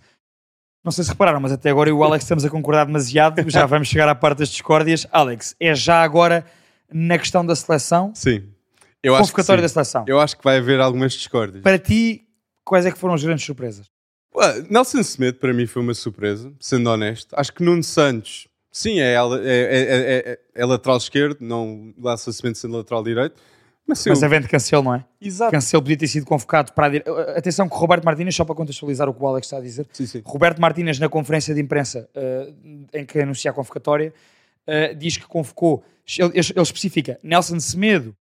[0.85, 3.49] Não sei se repararam, mas até agora eu e o Alex estamos a concordar demasiado.
[3.51, 5.07] Já vamos chegar à parte das discórdias.
[5.11, 6.45] Alex, é já agora
[6.93, 8.49] na questão da seleção, Sim.
[9.03, 10.05] Eu acho que convocatória da seleção.
[10.09, 11.63] Eu acho que vai haver algumas discórdias.
[11.63, 12.23] Para ti,
[12.65, 13.87] quais é que foram as grandes surpresas?
[14.35, 17.33] Ué, Nelson Smith para mim foi uma surpresa, sendo honesto.
[17.37, 22.31] Acho que Nuno Santos, sim, é, é, é- é- é- é lateral esquerdo, não Nelson
[22.31, 23.41] Smith sendo lateral direito.
[23.89, 25.05] Mas, eu, Mas Cancelo, não é?
[25.19, 25.51] exato.
[25.51, 27.05] Cancelo podia ter sido convocado para a dire...
[27.35, 30.07] Atenção que Roberto Martínez, só para contextualizar o que o Alex está a dizer, Sim,
[30.07, 30.23] sim.
[30.27, 32.53] Roberto Martínez, na conferência de imprensa eh,
[32.93, 34.13] em que anuncia a convocatória,
[34.67, 35.83] eh, diz que convocou,
[36.19, 38.15] ele, ele especifica Nelson Semedo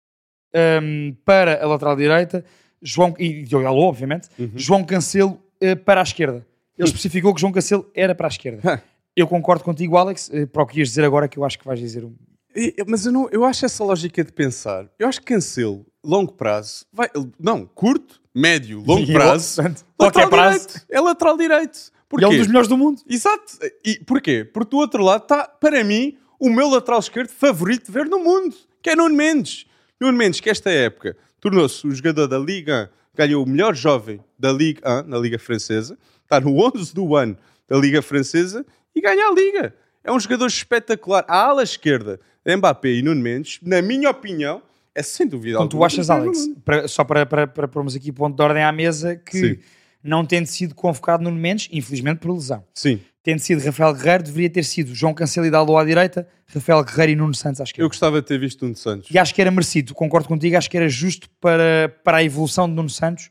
[0.53, 2.44] ehm, para a lateral direita,
[2.83, 4.53] João, e Diogo obviamente, Uhum.
[4.55, 6.46] João Cancelo eh, para a esquerda.
[6.77, 8.83] Ele especificou que João Cancelo era para a esquerda.
[9.16, 11.79] Eu concordo contigo, Alex, para o que ias dizer agora, que eu acho que vais
[11.79, 12.12] dizer um.
[12.55, 14.87] E- Mas eu, não, eu acho essa lógica de pensar.
[14.99, 19.62] Eu acho que Cancelo, longo prazo, vai, não, curto, médio, longo prazo.
[19.97, 20.67] Qualquer lateral prazo.
[20.69, 21.79] direito, é lateral direito.
[21.79, 22.25] E Porquê?
[22.25, 23.03] é um dos melhores do mundo.
[23.09, 23.59] Exato.
[23.85, 24.45] E porquê?
[24.45, 28.19] Porque do outro lado está, para mim, o meu lateral esquerdo favorito de ver no
[28.21, 29.67] mundo, que é Nuno Mendes.
[30.01, 34.21] Nuno Mendes, que esta época tornou-se o jogador da Liga 1, ganhou o melhor jovem
[34.38, 37.37] da Liga 1, na Liga Francesa, está no 11 do ano
[37.67, 38.64] da Liga Francesa
[38.95, 39.75] e ganha a Liga.
[40.05, 41.25] É um jogador espetacular.
[41.27, 44.62] A ala esquerda, Mbappé e Nuno Mendes, na minha opinião,
[44.94, 48.37] é sem dúvida Então tu achas, Alex, para- só para, para, para pormos aqui ponto
[48.37, 49.59] de ordem à mesa, que Sim.
[50.02, 53.00] não tendo sido convocado Nuno Mendes, infelizmente por lesão, Sim.
[53.22, 57.12] tendo sido Rafael Guerreiro, deveria ter sido João Cancelo e Dalot à direita, Rafael Guerreiro
[57.12, 57.88] e Nuno Santos à Eu esquerda.
[57.88, 59.11] gostava de ter visto Nuno Santos.
[59.11, 62.68] E acho que era merecido, concordo contigo, acho que era justo para, para a evolução
[62.68, 63.30] de Nuno Santos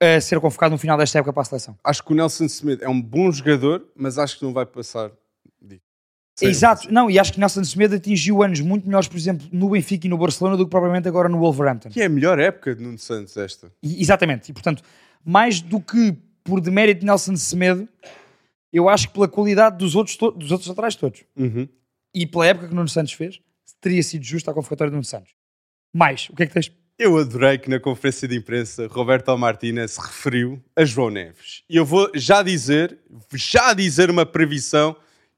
[0.00, 1.78] a ser convocado no final desta época para a seleção.
[1.82, 5.10] Acho que o Nelson Smith é um bom jogador, mas acho que não vai passar.
[6.42, 6.50] Sei.
[6.50, 10.06] Exato, não, e acho que Nelson Semedo atingiu anos muito melhores, por exemplo, no Benfica
[10.06, 11.88] e no Barcelona do que propriamente agora no Wolverhampton.
[11.90, 13.72] Que é a melhor época de Nuno Santos esta.
[13.82, 14.82] E- exatamente, e portanto,
[15.24, 17.88] mais do que por demérito de Nelson Semedo,
[18.72, 21.68] eu acho que pela qualidade dos outros, dos outros laterais todos Uhum.
[22.14, 23.38] e pela época que Nuno Santos fez,
[23.80, 25.32] teria sido justo a convocatória do Nuno Santos.
[25.94, 26.72] Mais, o que é que tens?
[26.98, 31.62] Eu adorei que na conferência de imprensa Roberto Martínez se referiu a João Neves.
[31.68, 32.98] E eu vou já dizer,
[33.34, 34.94] já dizer uma previsão.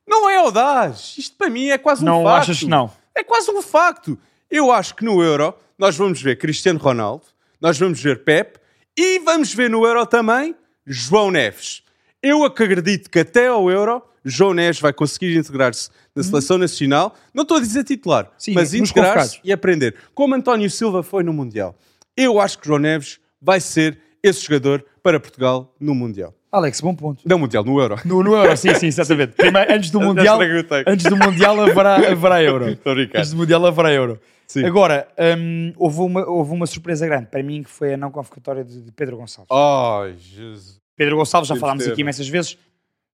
[0.06, 1.14] Não é audaz.
[1.18, 2.42] Isto para mim é quase um não facto.
[2.42, 2.90] achas que não?
[3.14, 4.18] É quase um facto.
[4.50, 7.24] Eu acho que no Euro nós vamos ver Cristiano Ronaldo,
[7.60, 8.58] nós vamos ver Pep
[8.96, 10.54] e vamos ver no Euro também
[10.86, 11.82] João Neves.
[12.22, 17.14] Eu acredito que até ao Euro João Neves vai conseguir integrar-se na seleção nacional.
[17.32, 18.30] Não estou a dizer titular.
[18.38, 19.94] Sim, mas integrar-se e aprender.
[20.14, 21.76] Como António Silva foi no Mundial.
[22.16, 26.34] Eu acho que João Neves vai ser esse jogador para Portugal no Mundial.
[26.54, 27.28] Alex, bom ponto.
[27.28, 27.96] Não Mundial, no Euro.
[28.04, 29.32] No, no Euro, sim, sim, exatamente.
[29.36, 30.38] Primeiro, antes do Mundial,
[30.86, 32.68] antes do Mundial haverá, haverá Euro.
[32.68, 32.92] Estou.
[32.92, 34.20] Antes do Mundial haverá Euro.
[34.46, 34.64] Sim.
[34.64, 38.62] Agora, hum, houve, uma, houve uma surpresa grande para mim que foi a não convocatória
[38.62, 39.48] de, de Pedro Gonçalves.
[39.50, 40.80] Ai, Jesus.
[40.94, 42.56] Pedro Gonçalves, já falámos aqui imensas vezes,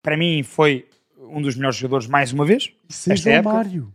[0.02, 0.88] para mim foi
[1.30, 2.71] um dos melhores jogadores mais uma vez.
[2.89, 3.54] É Esta João época?
[3.54, 3.93] Mário.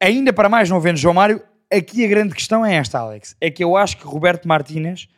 [0.00, 3.34] Ainda para mais não vendo João Mário, aqui a grande questão é esta, Alex.
[3.40, 5.08] É que eu acho que Roberto Martínez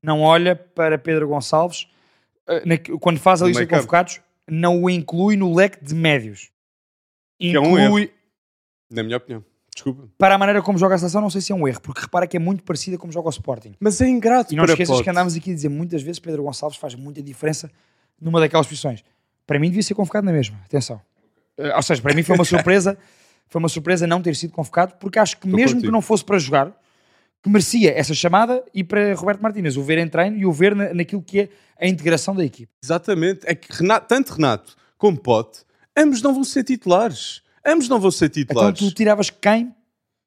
[0.00, 1.88] não olha para Pedro Gonçalves
[3.00, 6.50] quando faz a lista de convocados, não o inclui no leque de médios.
[7.40, 8.12] é um Inclui,
[8.90, 9.44] Na minha opinião.
[9.74, 10.08] Desculpa.
[10.18, 12.26] para a maneira como joga a seleção, não sei se é um erro, porque repara
[12.26, 13.74] que é muito parecida como joga o Sporting.
[13.78, 15.04] Mas é ingrato E não esqueças Pote.
[15.04, 17.70] que andámos aqui a dizer muitas vezes Pedro Gonçalves faz muita diferença
[18.20, 19.04] numa daquelas posições.
[19.46, 21.00] Para mim devia ser convocado na mesma, atenção.
[21.56, 22.98] Eh, Ou seja, para mim foi uma surpresa,
[23.46, 25.88] foi uma surpresa não ter sido convocado, porque acho que Estou mesmo contigo.
[25.90, 26.72] que não fosse para jogar,
[27.42, 30.74] que merecia essa chamada e para Roberto Martínez o ver em treino e o ver
[30.74, 31.48] na- naquilo que é
[31.80, 32.72] a integração da equipe.
[32.82, 33.40] Exatamente.
[33.44, 35.60] É que Renato- tanto Renato como Pote,
[35.96, 37.42] ambos não vão ser titulares.
[37.64, 38.78] Ambos não vão ser Então titulares.
[38.78, 39.74] tu tiravas quem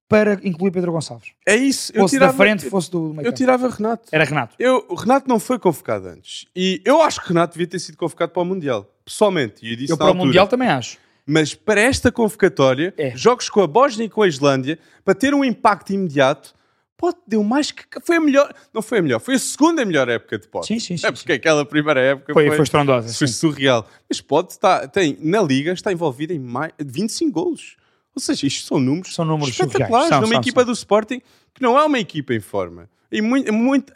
[0.07, 1.31] para incluir Pedro Gonçalves?
[1.45, 1.91] É isso.
[1.95, 4.07] Eu Fosse tirava, da frente, fosse do meio eu tirava Renato.
[4.11, 4.55] Era Renato.
[4.59, 6.45] Eu, o Renato não foi convocado antes.
[6.55, 8.85] E eu acho que Renato devia ter sido convocado para o Mundial.
[9.03, 9.65] Pessoalmente.
[9.65, 10.25] E eu disse Eu para o altura.
[10.25, 10.97] Mundial também acho.
[11.25, 13.15] Mas para esta convocatória, É.
[13.15, 16.53] jogos com a Bósnia e com a Islândia, para ter um impacto imediato,
[17.01, 17.83] Pote deu mais que.
[18.03, 18.53] Foi a melhor.
[18.71, 20.67] Não foi a melhor, foi a segunda melhor época de Pote.
[20.67, 21.07] Sim, sim, sim.
[21.07, 23.11] É porque aquela primeira época Foi, foi, foi estrondosa.
[23.11, 23.33] foi sim.
[23.33, 23.87] surreal.
[24.07, 27.75] Mas Pote está, tem, na Liga está envolvido em mais, 25 golos.
[28.15, 30.09] Ou seja, isto são números, São números espetaculares.
[30.09, 30.67] São, numa são, equipa são.
[30.67, 31.21] do Sporting
[31.55, 32.87] que não é uma equipa em forma.
[33.11, 33.91] E muito, muito,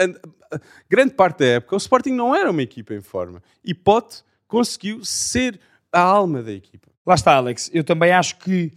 [0.90, 3.44] grande parte da época o Sporting não era uma equipa em forma.
[3.64, 5.60] E Pote conseguiu ser
[5.94, 6.90] a alma da equipa.
[7.06, 7.70] Lá está, Alex.
[7.72, 8.72] Eu também acho que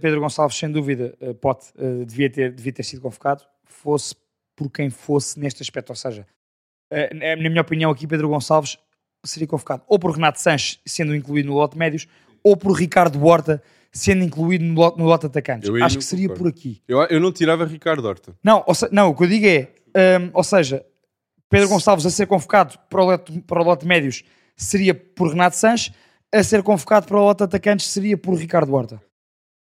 [0.00, 4.14] Pedro Gonçalves, sem dúvida, uh, Pote eh, devia, ter, devia ter sido convocado, fosse
[4.54, 5.90] por quem fosse neste aspecto.
[5.90, 6.26] Ou seja,
[6.90, 8.78] eh, na minha opinião, aqui Pedro Gonçalves
[9.24, 12.06] seria convocado ou por Renato Sanches, sendo incluído no lote de médios,
[12.44, 15.68] ou por Ricardo Horta, sendo incluído no lote, no lote atacantes.
[15.82, 16.52] Acho que seria concordo.
[16.52, 16.82] por aqui.
[16.86, 18.36] Eu, eu não tirava Ricardo Horta.
[18.44, 19.68] Não, se- não, o que eu digo é,
[20.20, 20.84] hum, ou seja,
[21.48, 24.22] Pedro Gonçalves a ser convocado para o, lote, para o lote de médios
[24.56, 25.92] seria por Renato Sanches,
[26.32, 29.02] a ser convocado para o lote de atacantes seria por Ricardo Horta.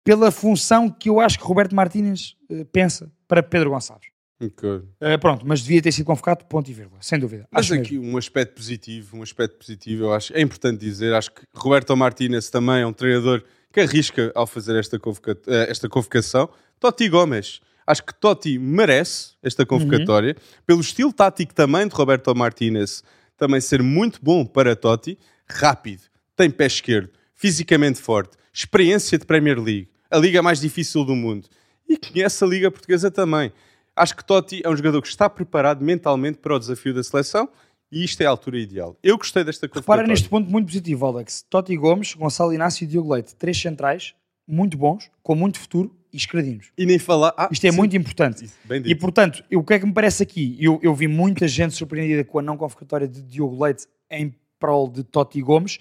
[0.04, 4.10] Pela função que eu acho que Roberto Martínez eh, pensa para Pedro Gonçalves.
[4.44, 4.82] Ok.
[5.00, 7.48] Eh, pronto, mas devia ter sido convocado, ponto e vírgula, sem dúvida.
[7.52, 11.32] Mas Acho aqui um aspecto positivo, um aspecto positivo, eu acho, é importante dizer, acho
[11.32, 15.88] que Roberto Martínez também é um treinador que arrisca ao fazer esta, convoca- eh, esta
[15.88, 16.50] convocação.
[16.80, 20.36] Totti Gomes, acho que Totti merece esta convocatória,
[20.66, 23.04] pelo estilo tático também de Roberto Martínez,
[23.38, 26.02] também ser muito bom para Totti, rápido,
[26.36, 31.48] tem pé esquerdo, fisicamente forte, experiência de Premier League, a liga mais difícil do mundo,
[31.88, 33.52] e conhece a liga portuguesa também.
[33.96, 37.50] Acho que Totti é um jogador que está preparado mentalmente para o desafio da seleção
[37.92, 38.98] e isto é a altura ideal.
[39.04, 40.08] Eu gostei desta Repara convocatória.
[40.08, 41.46] neste ponto muito positivo, Alex.
[41.50, 43.36] Totti Gomes, Gonçalo Inácio e Diogo Leite.
[43.36, 44.14] Três centrais,
[44.48, 46.72] muito bons, com muito futuro e escredinos.
[46.78, 47.34] E nem falar...
[47.38, 48.46] Ah, Isto é sim, muito importante.
[48.46, 50.56] isso, E portanto, o que é que me parece aqui?
[50.60, 54.90] Eu, eu vi muita gente surpreendida com a não convocatória de Diogo Leite em prol
[54.90, 55.80] de Totti Gomes.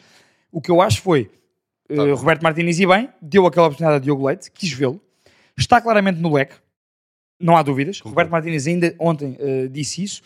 [0.50, 1.30] O que eu acho foi
[1.96, 2.03] Tá.
[2.14, 5.00] Roberto Martínez e bem, deu aquela oportunidade a Diogo Leite, quis vê-lo,
[5.57, 6.55] está claramente no leque,
[7.40, 8.00] não há dúvidas.
[8.00, 10.22] Roberto Martínez ainda ontem eh, disse isso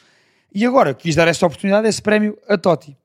[0.53, 2.97] e agora quis dar esta oportunidade, esse prémio a Totti.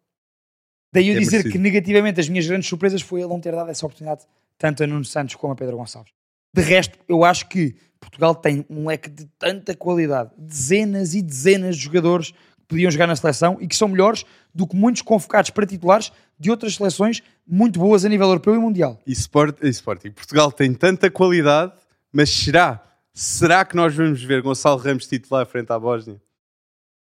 [0.94, 1.52] Daí eu É dizer merecido.
[1.52, 4.26] que negativamente as minhas grandes surpresas foi ele não ter dado essa oportunidade
[4.58, 6.12] tanto a Nuno Santos como a Pedro Gonçalves.
[6.54, 11.78] De resto, eu acho que Portugal tem um leque de tanta qualidade, dezenas e dezenas
[11.78, 12.34] de jogadores
[12.70, 14.24] podiam jogar na seleção e que são melhores
[14.56, 18.60] do que muitos convocados para titulares de outras seleções muito boas a nível europeu e
[18.60, 18.98] mundial.
[19.06, 20.12] E Sport, e Sporting.
[20.12, 21.74] Portugal tem tanta qualidade,
[22.14, 22.82] mas será?
[23.14, 26.22] Será que nós vamos ver Gonçalo Ramos titular frente à Bósnia?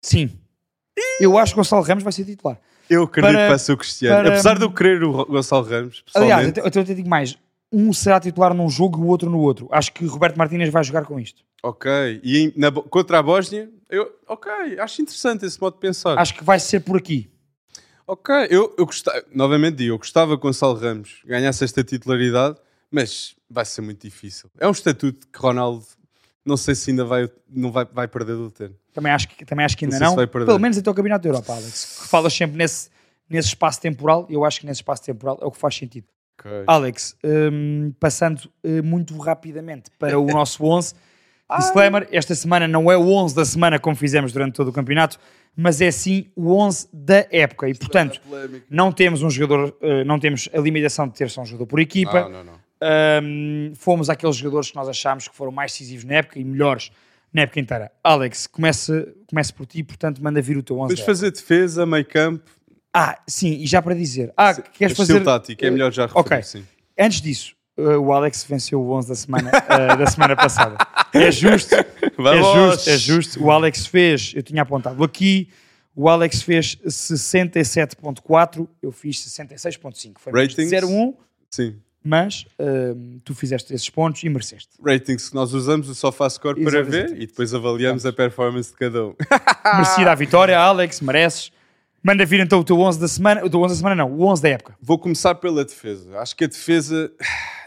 [0.04, 0.30] Sim.
[1.20, 2.60] Eu acho que Gonçalo Ramos vai ser titular.
[2.89, 4.18] Eu acredito Para- que vai ser o Cristiano.
[4.24, 6.60] para- Apesar de eu querer o Gonçalo Ramos, Aliás, pessoalmente.
[6.60, 7.38] eu te, eu te digo mais.
[7.71, 9.67] Um será titular num jogo e o outro no outro.
[9.71, 11.43] Acho que Roberto Martínez vai jogar com isto.
[11.63, 12.21] Ok.
[12.23, 16.17] E na contra a Bósnia, eu, ok, acho interessante esse modo de pensar.
[16.17, 17.30] Acho que vai ser por aqui.
[18.08, 22.56] Ok, eu, eu gostava, novamente digo, eu gostava que Gonçalo Ramos ganhasse esta titularidade,
[22.91, 24.49] mas vai ser muito difícil.
[24.60, 25.84] É um estatuto que Ronaldo,
[26.45, 28.71] não sei se ainda vai, não vai, vai perder do ter.
[28.93, 30.28] Também acho que, também acho que ainda Não não.
[30.28, 32.01] Pelo menos até o Campeonato da Europa, Alex.
[32.04, 32.89] Que falas sempre nesse,
[33.28, 34.28] nesse espaço temporal.
[34.30, 36.06] Eu acho que nesse espaço temporal é o que faz sentido.
[36.38, 36.52] Ok.
[36.67, 40.93] Alex, hum, passando eh, muito rapidamente para o nosso 11.
[41.58, 45.19] Disclaimer, esta semana não é o 11 da semana como fizemos durante todo o campeonato,
[45.56, 47.69] mas é sim o 11 da época.
[47.69, 48.19] E, portanto,
[48.69, 51.80] não temos um jogador, eh, não temos a limitação de ter só um jogador por
[51.80, 52.21] equipa.
[52.21, 52.65] Não, não, não.
[53.24, 56.91] Um, fomos àqueles jogadores que nós achámos que foram mais decisivos na época e melhores
[57.34, 57.91] na época inteira.
[58.04, 60.93] Alex, comece, comece por ti, portanto, manda vir o teu 11.
[60.93, 62.50] Vamos fazer defesa, meio campo,
[62.98, 64.32] Ah, sim, e já para dizer.
[64.38, 65.24] Ah, queres estilo fazer.
[65.26, 66.42] tático, é melhor já referir, Ok.
[66.44, 66.66] sim.
[66.98, 70.78] Antes disso, uh, o Alex venceu o 11 da semana, uh, da semana passada.
[71.14, 71.86] É justo, é
[72.18, 72.76] Vamos!
[72.76, 73.44] justo, é justo.
[73.44, 75.50] O Alex fez, eu tinha apontado aqui,
[75.94, 80.14] o Alex fez 67.4, eu fiz 66.5.
[80.20, 80.90] Foi menos de Ratings?
[80.90, 81.14] 0.1,
[81.50, 81.76] Sim.
[82.04, 84.70] mas um, tu fizeste esses pontos e mereceste.
[84.84, 89.06] Ratings que nós usamos, o SofaScore para ver e depois avaliamos a performance de cada
[89.08, 89.16] um.
[89.74, 91.52] Merecida a vitória, Alex, mereces.
[92.06, 94.28] Manda vir então o teu 11 da semana, o teu 11 da semana não, o
[94.28, 94.76] 11 da época.
[94.80, 96.20] Vou começar pela defesa.
[96.20, 97.12] Acho que a defesa,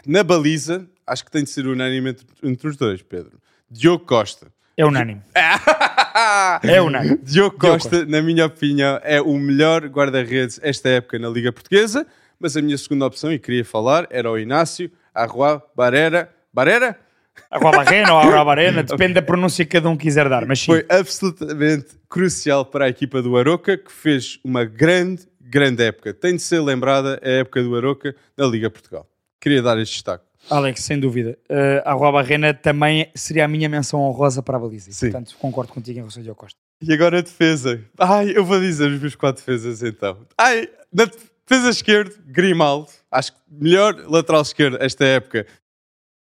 [0.07, 3.37] na baliza, acho que tem de ser unânime entre, entre os dois, Pedro.
[3.69, 4.47] Diogo Costa.
[4.77, 5.21] É unânime.
[6.63, 7.17] É unânime.
[7.17, 12.05] Diogo Diogo Costa, na minha opinião, é o melhor guarda-redes esta época na Liga Portuguesa,
[12.39, 16.29] mas a minha segunda opção, e queria falar, era o Inácio Arroa Barera.
[16.53, 16.97] Barera?
[17.49, 20.65] Agua Barrena ou Agua Barena, depende da pronúncia que cada um quiser dar, mas sim.
[20.67, 26.13] Foi absolutamente crucial para a equipa do Aroca, que fez uma grande, grande época.
[26.13, 29.07] Tem de ser lembrada a época do Aroca na Liga Portugal.
[29.39, 30.23] Queria dar este destaque.
[30.49, 31.37] Alex, sem dúvida.
[31.49, 34.91] Uh, a Rua Barrena também seria a minha menção honrosa para a baliza.
[34.91, 35.11] Sim.
[35.11, 36.57] Portanto, concordo contigo em relação ao Costa.
[36.81, 37.81] E agora a defesa.
[37.97, 40.17] Ai, eu vou dizer os meus quatro defesas então.
[40.37, 42.89] Ai, na defesa esquerda, Grimaldo.
[43.11, 45.45] Acho que melhor lateral esquerdo esta época.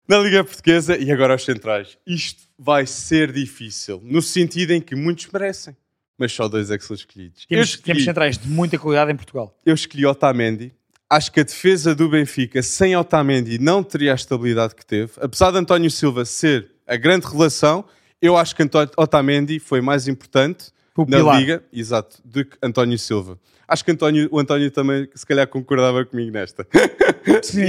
[0.08, 1.98] Na Liga Portuguesa e agora aos centrais.
[2.06, 5.76] Isto vai ser difícil, no sentido em que muitos merecem,
[6.18, 7.46] mas só dois é que são escolhidos.
[7.46, 9.58] Temos, escolhi, temos centrais de muita qualidade em Portugal.
[9.66, 10.72] eu escolhi Otamendi.
[11.10, 15.12] Acho que a defesa do Benfica sem Otamendi não teria a estabilidade que teve.
[15.18, 17.86] Apesar de António Silva ser a grande relação,
[18.22, 21.40] eu acho que Antó- Otamendi foi mais importante O na pilar.
[21.40, 23.40] Liga, exato, que António Silva.
[23.68, 26.66] Acho que António, o António também, se calhar, concordava comigo nesta.
[27.44, 27.66] Sim.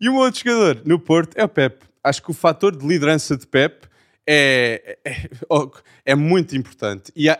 [0.00, 1.84] E um outro jogador no Porto é o Pep.
[2.02, 3.86] Acho que o fator de liderança de Pep
[4.26, 5.28] é, é,
[6.04, 7.12] é muito importante.
[7.14, 7.38] E há-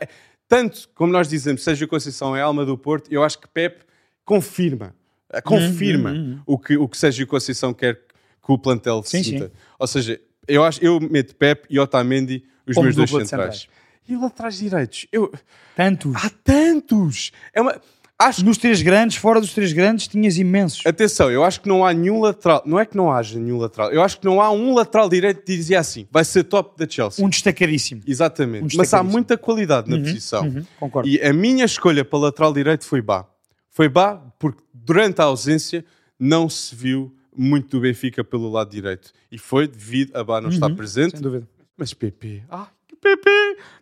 [0.49, 3.81] tanto como nós dizemos, Sérgio Conceição é a alma do Porto, eu acho que Pep
[4.25, 4.95] confirma,
[5.33, 9.47] eh, confirma Uhum, O, que, o que Sérgio Conceição quer que o plantel Sim, sinta.
[9.47, 9.53] sim.
[9.79, 13.61] Ou seja, eu, acho, eu meto Pep e Otamendi os Como meus dois de centrais.
[13.61, 13.69] centrais.
[14.09, 15.07] E laterais direitos?
[15.13, 15.33] Eu,
[15.75, 16.15] Tantos.
[16.17, 17.33] há tantos!
[17.53, 17.81] É uma,
[18.19, 20.87] acho Nos três grandes, fora dos três grandes, tinhas imensos.
[20.87, 22.63] Atenção, eu acho que não há nenhum lateral.
[22.65, 23.91] Não é que não haja nenhum lateral.
[23.93, 26.89] Eu acho que não há um lateral direito que dizia assim: vai ser top da
[26.89, 27.25] Chelsea.
[27.25, 28.03] Um destacadíssimo.
[28.07, 28.63] Exatamente.
[28.63, 29.13] um Mas há destacadíssimo.
[29.13, 30.45] muita qualidade na posição.
[30.45, 31.09] Uhum, concordo.
[31.09, 33.27] E a minha escolha para lateral direito foi Bá.
[33.71, 35.85] Foi Bá porque durante a ausência
[36.19, 39.13] não se viu muito do Benfica pelo lado direito.
[39.31, 41.13] E foi devido a Bá não estar presente.
[41.13, 41.47] Sem dúvida.
[41.77, 42.69] Mas PP, ah,
[43.01, 43.31] PP,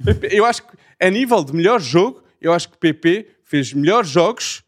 [0.04, 0.28] PP.
[0.32, 4.62] Eu acho que a nível de melhor jogo, eu acho que PP fez melhores jogos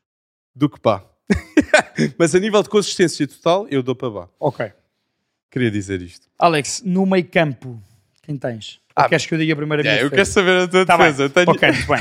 [0.54, 1.02] do que Bá.
[2.18, 4.28] Mas a nível de consistência total, eu dou para Bá.
[4.38, 4.70] Ok.
[5.50, 6.26] Queria dizer isto.
[6.38, 7.80] Alex, no meio campo,
[8.22, 8.80] quem tens?
[8.96, 10.86] Ou Ah, queres que eu diga a primeira minha É, eu quero saber a tua
[10.86, 11.06] Tá bem.
[11.06, 11.28] defesa.
[11.30, 11.98] Tenho- Ok, muito bem.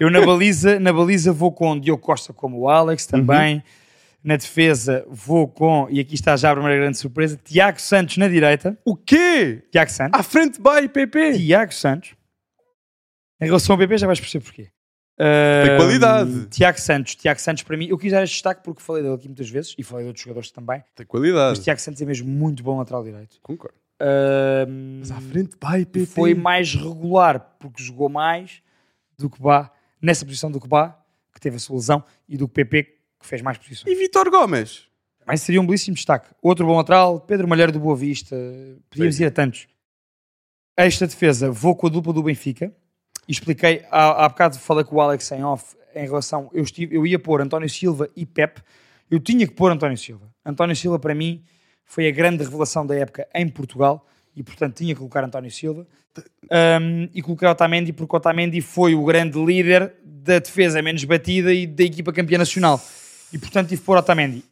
[0.00, 3.56] Eu na baliza, na baliza vou com Diogo Costa como o Alex também.
[3.56, 3.62] Uhum.
[4.24, 8.26] Na defesa vou com, e aqui está já a primeira grande surpresa, Tiago Santos na
[8.26, 8.78] direita.
[8.82, 9.62] O quê?
[9.70, 10.18] Tiago Santos.
[10.18, 11.34] À frente vai PP.
[11.36, 12.14] Tiago Santos.
[13.38, 14.70] Em relação ao PP já vais perceber porquê.
[15.18, 16.46] Tem qualidade.
[16.46, 17.16] Tiago Santos.
[17.16, 19.74] Tiago Santos para mim, eu quis dar este destaque porque falei dele aqui muitas vezes
[19.76, 20.82] e falei de outros jogadores também.
[20.94, 21.58] Tem qualidade.
[21.58, 23.36] Mas Tiago Santos é mesmo muito bom lateral direito.
[23.42, 23.76] Concordo.
[25.00, 26.06] Mas à frente vai PP.
[26.06, 28.62] foi mais regular porque jogou mais
[29.18, 30.98] do que Bá, nessa posição do que Bá,
[31.32, 33.90] que teve a sua lesão, e do que PP, que fez mais posições.
[33.90, 34.84] E Vitor Gomes?
[35.26, 36.28] Mas seria um belíssimo destaque.
[36.42, 38.36] Outro bom lateral, Pedro Malheiro do Boa Vista,
[38.90, 39.66] podíamos ir a tantos.
[40.76, 42.72] Esta defesa, vou com a dupla do Benfica,
[43.26, 46.94] e expliquei, há, há bocado falei com o Alex em off, em relação, eu, estive,
[46.94, 48.60] eu ia pôr António Silva e Pep,
[49.10, 50.30] eu tinha que pôr António Silva.
[50.44, 51.42] António Silva, para mim,
[51.86, 54.06] foi a grande revelação da época em Portugal,
[54.36, 55.86] e portanto tinha que colocar António Silva.
[56.44, 61.66] Um, e coloquei Otamendi porque Otamendi foi o grande líder da defesa menos batida e
[61.66, 62.80] da equipa campeã nacional.
[63.34, 64.44] E portanto tive que pôr Otamendi.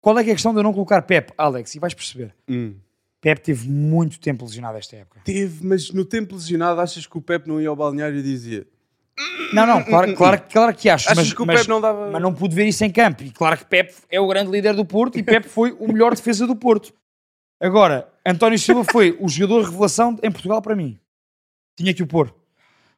[0.00, 1.74] Qual é que é a questão de eu não colocar Pep, Alex?
[1.74, 2.34] E vais perceber.
[2.48, 2.74] Hum.
[3.20, 5.20] Pep teve muito tempo lesionado esta época.
[5.24, 8.66] Teve, mas no tempo lesionado, achas que o Pep não ia ao balneário e dizia
[9.54, 11.08] Não, não, claro, claro, claro que acho.
[11.08, 13.22] Achas mas, que o mas- não dava- Mas não pude ver isso em campo.
[13.22, 16.14] E claro que Pep é o grande líder do Porto e Pep foi o melhor
[16.14, 16.92] defesa do Porto.
[17.60, 20.98] Agora, António Silva foi o jogador revelação em Portugal para mim.
[21.78, 22.34] Tinha que o pôr.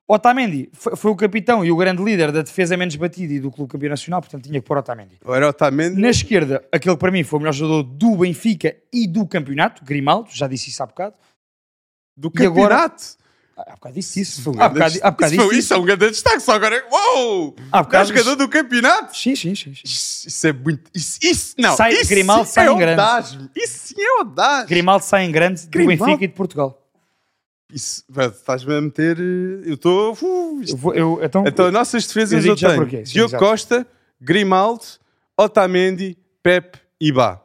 [0.06, 3.50] Otamendi foi, foi o capitão e o grande líder da defesa menos batida e do
[3.50, 5.18] Clube Campeão Nacional, portanto tinha que pôr Otamendi.
[5.26, 5.98] Era Otamendi?
[6.00, 9.82] Na esquerda, aquele que para mim foi o melhor jogador do Benfica e do campeonato,
[9.84, 11.14] Grimaldo, já disse isso há bocado.
[12.16, 13.24] Do E agora- campeonato?
[13.56, 14.50] Ah, Há bocado disse isso.
[14.50, 16.84] Um Há bocado, há bocado Isso isso é um grande destaque, só agora.
[16.90, 17.54] Uou!
[17.70, 19.16] Há bocado jogador do campeonato?
[19.16, 19.72] Sim, sim, sim.
[19.84, 20.90] Isso, isso é muito.
[20.92, 21.76] Isso, isso não.
[21.76, 23.00] Sai- isso Grimaldo sim sai é em grande.
[23.00, 23.38] audaz.
[23.54, 24.66] Isso sim é audaz.
[24.66, 26.04] Grimaldo sai em grande do Grimaldo?
[26.04, 26.83] Benfica e de Portugal.
[27.72, 29.18] Isso, estás-me a meter.
[29.18, 30.12] eh, Eu estou.
[30.20, 33.44] Uh, isto- Eu então, Então, nossas defesas Eu eu, tenho porquê, sim, Diogo exato.
[33.44, 33.86] Costa,
[34.20, 34.84] Grimaldo,
[35.38, 37.42] Otamendi, Pep e Bá.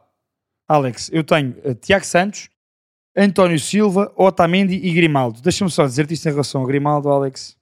[0.68, 2.48] Alex, eu tenho eh, Tiago Santos,
[3.16, 5.40] António Silva, Otamendi e Grimaldo.
[5.40, 7.56] Deixa-me só dizer-te isto em relação a Grimaldo, Alex.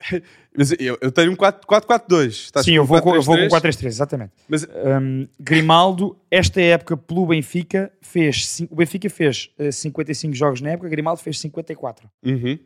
[0.78, 2.28] Eu, eu tenho um 4 4-4-2.
[2.28, 3.50] Estás Sim, eu vou, com, eu vou com 4-3-3?
[3.50, 4.32] 4-3-3, exatamente.
[4.48, 8.60] Mas Um, Grimaldo, esta época pelo Benfica, fez.
[8.70, 12.08] O Benfica fez eh, 55 jogos na época, Grimaldo fez 54.
[12.24, 12.58] Uhum.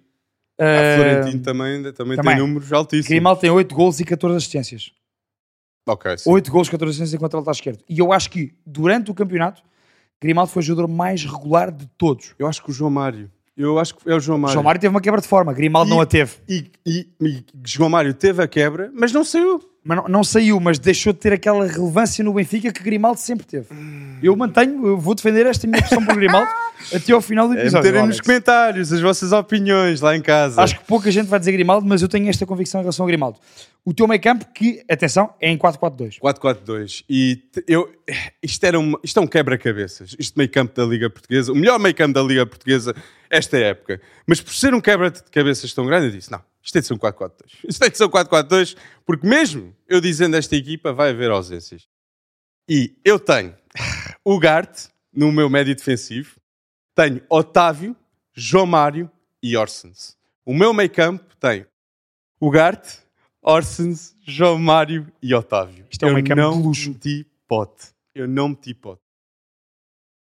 [0.60, 2.36] Uh, A Florentino também, também, também.
[2.36, 3.08] tem números altíssimos.
[3.08, 4.92] Grimaldo tem 8 gols e 14 assistências.
[5.86, 6.30] Ok, sim.
[6.30, 7.82] 8 gols, 14 assistências enquanto ele está esquerdo.
[7.88, 9.62] E eu acho que durante o campeonato,
[10.20, 12.34] Grimaldo foi o jogador mais regular de todos.
[12.38, 13.30] Eu acho que o João Mário.
[13.58, 14.52] Eu acho que é o João Mário.
[14.54, 16.36] João Mário teve uma quebra de forma, Grimaldo E- não a teve.
[16.48, 19.60] E, e, e João Mário teve a quebra, mas não saiu.
[19.88, 23.46] Mas não, não saiu, mas deixou de ter aquela relevância no Benfica que Grimaldo sempre
[23.46, 23.68] teve.
[24.22, 26.46] Eu mantenho, eu vou defender esta minha opção por Grimaldo
[26.94, 27.84] até ao final do É episódio.
[27.86, 28.20] meterem nos Alex.
[28.20, 30.60] comentários as vossas opiniões lá em casa.
[30.60, 33.06] Acho que pouca gente vai dizer Grimaldo, mas eu tenho esta convicção em relação ao
[33.06, 33.38] Grimaldo.
[33.82, 36.18] O teu meio campo, que, atenção, é em 4-4-2.
[36.22, 37.04] 4-4-2.
[37.08, 37.90] E eu,
[38.42, 40.14] isto, era uma, isto é um quebra-cabeças.
[40.18, 42.94] Isto meio campo da Liga Portuguesa, o melhor meio campo da Liga Portuguesa
[43.30, 44.02] esta época.
[44.26, 46.98] Mas por ser um quebra-cabeças tão grande, eu disse: não, isto tem de ser um
[46.98, 47.30] 4-4-2.
[47.68, 51.88] Isto tem de ser um 4-4-2, porque mesmo eu dizendo esta equipa, vai haver ausências.
[52.68, 53.54] E eu tenho
[54.24, 56.36] o Gart no meu médio defensivo.
[56.94, 57.96] tenho Otávio,
[58.32, 59.10] João Mário
[59.42, 60.16] e Orsens.
[60.44, 61.66] O meu meio campo tem
[62.40, 62.98] Ugarte,
[63.42, 65.86] Orsens, João Mário e Otávio.
[65.90, 66.88] Isto é um meio campo não de luxo.
[66.90, 67.88] meti pote.
[68.14, 69.02] Eu não meti pote.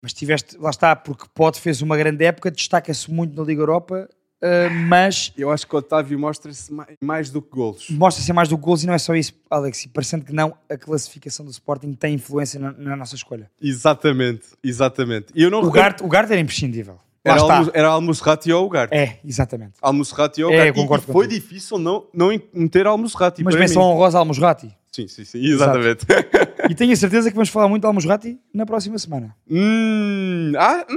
[0.02, 4.08] Mas tiveste, lá está, porque Pote fez uma grande época, destaca-se muito na Liga Europa,
[4.42, 7.90] uh, mas Eu acho que o Otávio mostra-se mai- mais do que golos.
[7.90, 9.86] mostra-se mais do que gols e não é só isso, Alex.
[9.86, 13.50] E parecendo que não, a classificação do Sporting tem influência na, na nossa escolha.
[13.62, 15.28] Exatamente, exatamente.
[15.36, 17.00] E eu não O Garte, o Garte era imprescindível.
[17.26, 17.58] Lá era, está.
[17.58, 18.96] Almo, era ou Ugarte.
[18.96, 19.74] É, exatamente.
[19.82, 20.80] Almozerati ou É, Ugarte.
[20.80, 23.44] E- concordo e foi difícil não, não meter Almozerati.
[23.44, 24.74] Mas menção honrosa ao Almosrati.
[24.92, 26.06] Sim, sim, sim, exatamente.
[26.70, 29.34] E tenho a certeza que vamos falar muito de Almosrati na próxima semana.
[29.50, 30.96] hum, ah, hum,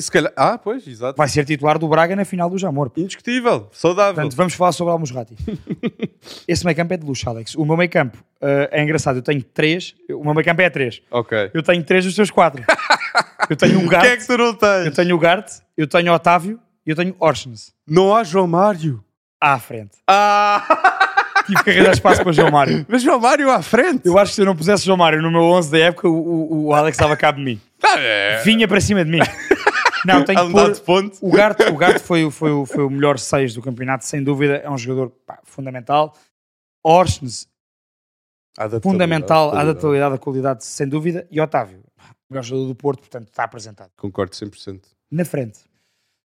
[0.00, 1.16] se calhar, ah, pois, exato.
[1.16, 2.90] Vai ser titular do Braga na final do Jamor.
[2.96, 4.14] Indiscutível, saudável.
[4.14, 5.36] Portanto, vamos falar sobre Almosrati.
[6.46, 7.54] Esse meio campo é de luxo, Alex.
[7.54, 9.16] O meu meio campo uh, é engraçado.
[9.16, 9.94] Eu tenho três.
[10.10, 11.02] O meu meio campo é três.
[11.10, 11.50] ok.
[11.52, 12.64] Eu tenho três dos seus quatro.
[13.48, 14.86] Eu tenho um O que é que tu não tens?
[14.86, 17.72] eu tenho o Garte, eu tenho o Otávio e eu tenho Orsens.
[17.86, 19.02] Não há João Mário.
[19.40, 19.92] À frente.
[20.06, 21.00] Ah!
[21.46, 22.86] Tive que arranjar espaço para João Mário.
[22.88, 24.02] Mas João Mário à frente.
[24.06, 26.14] Eu acho que se eu não pusesse João Mário no meu 11 da época, o,
[26.14, 27.60] o, o Alex estava cá de mim.
[27.82, 28.42] Ah, é.
[28.44, 29.18] Vinha para cima de mim.
[30.04, 30.72] Não, A que pôr...
[30.72, 31.18] de ponto.
[31.20, 34.56] O Garte, o foi, o- foi, foi o melhor 6 do campeonato, sem dúvida.
[34.56, 36.16] É um jogador pá, fundamental.
[36.84, 37.48] Orsnes,
[38.82, 39.54] fundamental.
[39.54, 41.26] A adaptabilidade, a qualidade, sem dúvida.
[41.30, 41.82] E Otávio,
[42.28, 43.90] melhor jogador do Porto, portanto, está apresentado.
[43.96, 44.82] Concordo 100%.
[45.10, 45.60] Na frente.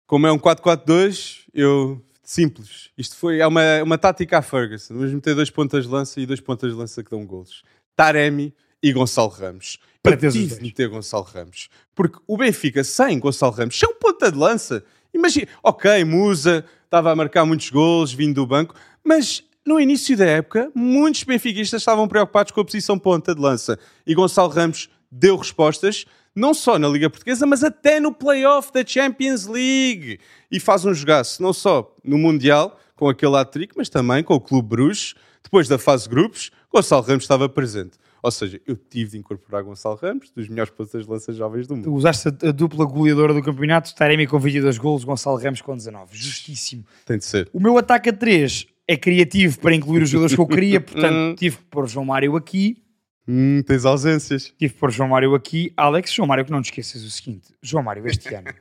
[0.07, 2.03] Como é um 4-4-2, eu.
[2.25, 2.91] Simples.
[2.97, 4.95] Isto foi é uma, uma tática à Ferguson.
[4.95, 7.63] Vamos meter dois pontas de lança e dois pontas de lança que dão golos.
[7.97, 9.79] Taremi e Gonçalo Ramos.
[10.03, 11.69] Para tive de meter Gonçalo Ramos.
[11.95, 14.85] Porque o Benfica sem Gonçalo Ramos, sem um ponta de lança.
[15.15, 18.75] Imagina, ok, Musa estava a marcar muitos golos vindo do banco,
[19.05, 23.79] mas no início da época, muitos benfiquistas estavam preocupados com a posição ponta de lança.
[24.05, 26.05] E Gonçalo Ramos deu respostas,
[26.35, 30.19] não só na Liga Portuguesa, mas até no playoff da Champions League.
[30.51, 34.41] E faz um jogaço, não só no Mundial, com aquele hat-trick, mas também com o
[34.41, 35.15] Clube Bruges.
[35.43, 37.93] Depois da fase de grupos, Gonçalo Ramos estava presente.
[38.23, 41.75] Ou seja, eu tive de incorporar Gonçalo Ramos, dos melhores pontas de lança jovens do
[41.75, 41.85] mundo.
[41.85, 45.77] Tu usaste a, a dupla goleadora do campeonato, Taremi com 22 golos, Gonçalo Ramos com
[45.77, 46.17] 19.
[46.17, 46.85] Justíssimo.
[47.05, 47.51] Tem de ser.
[47.53, 51.37] O meu ataque a 3 é criativo para incluir os jogadores que eu queria, portanto,
[51.37, 52.77] tive que pôr João Mário aqui.
[53.27, 54.53] Hum, tens ausências.
[54.57, 55.73] Tive que pôr João Mário aqui.
[55.77, 58.55] Alex, João Mário, que não te esqueças o seguinte: João Mário, este ano,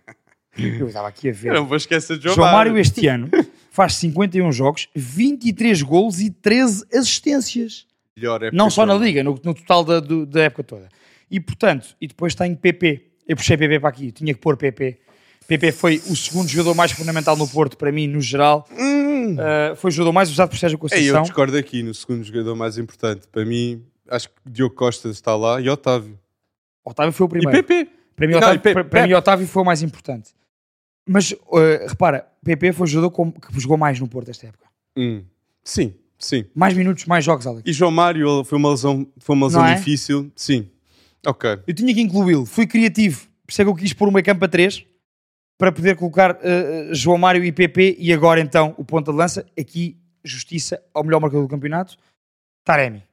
[0.58, 1.50] eu estava aqui a ver.
[1.50, 3.30] Eu não vou esquecer de João, João Mário, este ano,
[3.70, 7.91] faz 51 jogos, 23 golos e 13 assistências.
[8.22, 10.90] Melhor época Não só na eu- Liga, no, no total da, do- da época toda.
[11.30, 13.08] E portanto, e depois tenho PP.
[13.28, 15.00] Eu puxei PP para aqui, tinha que pôr PP.
[15.48, 18.68] PP foi o segundo jogador mais fundamental no Porto, para mim, no geral.
[18.72, 19.36] Hum.
[19.36, 21.22] Uh, foi o jogador mais usado por Sérgio Ei, eu Conceição.
[21.24, 23.28] discordo aqui no segundo jogador mais importante.
[23.28, 26.18] Para mim, acho que Diogo Costa está lá e Otávio.
[26.84, 27.64] Otávio foi o E primeiro.
[27.64, 27.90] PP.
[28.16, 30.32] Para mim, Não, Otávio, e para, para mim, Otávio foi o mais importante.
[31.08, 34.66] Mas uh, repara, PP foi o jogador que jogou mais no Porto esta época.
[34.98, 35.24] Hum.
[35.64, 36.46] Sim, sim.
[36.56, 37.64] Mais minutos, mais jogos, Alex.
[37.66, 39.76] E João Mário foi uma lesão, foi uma lesão Não é?
[39.76, 40.32] difícil.
[40.36, 40.70] Sim.
[41.26, 41.60] Ok.
[41.68, 42.46] Eu tinha que incluí-lo.
[42.46, 43.28] Fui criativo.
[43.48, 44.86] Isso é que eu quis pôr o meio campo a 3
[45.60, 49.46] para poder colocar uh, João Mário e PP e agora então o ponta de lança.
[49.60, 51.98] Aqui, justiça ao melhor marcador do campeonato,
[52.64, 53.04] Taremi.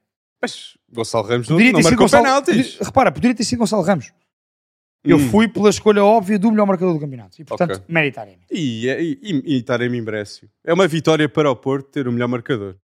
[0.40, 2.24] Mas Gonçalo Ramos não, Poderia não sido marcou Gonçalo...
[2.24, 2.72] penaltis.
[2.76, 4.12] poder- Repara, poderia ter sido Gonçalo Ramos.
[5.04, 5.28] Eu Hum.
[5.30, 7.40] fui pela escolha óbvia do melhor marcador do campeonato.
[7.40, 7.84] E portanto, Ok.
[7.88, 8.42] mérito Taremi.
[8.50, 10.48] E, e, e, e Taremi merece.
[10.64, 12.76] É uma vitória para o Porto ter o melhor marcador.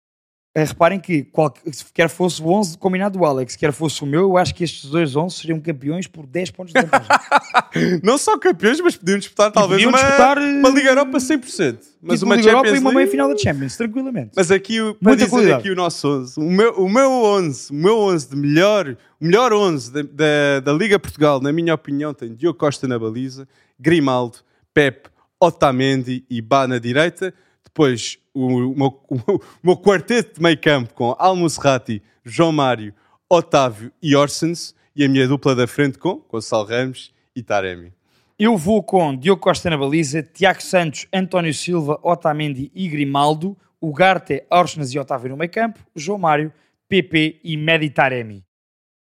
[0.57, 1.52] Eh, reparem que qual,
[1.92, 4.88] quer fosse o 11 combinado do Alex, quer fosse o meu, eu acho que estes
[4.88, 7.09] dois 11 seriam campeões por 10 pontos de vantagem.
[8.05, 11.78] Não só campeões, mas podiam disputar talvez podiam uma, disputar, eh, uma Liga Europa 100%.
[12.00, 14.30] Mas Título uma de Liga Europa Champions e uma meia League- final da Champions, tranquilamente.
[14.36, 15.59] Mas aqui, o- para Muita dizer qualidade.
[15.61, 19.24] aqui o nosso 11, o meu, o meu 11, o meu 11 de melhor, o
[19.24, 23.48] melhor 11 da, da, da Liga Portugal, na minha opinião, tem Diogo Costa na baliza,
[23.80, 24.38] Grimaldo,
[24.72, 25.09] Pep,
[25.40, 27.34] Otamendi e Bá na direita.
[27.64, 32.93] Depois o, o meu, o meu quarteto de meio campo com Almusrati, João Mário,
[33.30, 34.74] Otávio e Orsens.
[34.97, 37.93] E a minha dupla da frente com Gonçalo Ramos e Taremi.
[38.39, 44.45] Eu vou com Diogo Costa na baliza, Tiago Santos, António Silva, Otamendi e Grimaldo, Ugarte,
[44.51, 46.53] Orsnes e Otávio no meio campo, João Mário,
[46.89, 48.45] PP e Medi Taremi.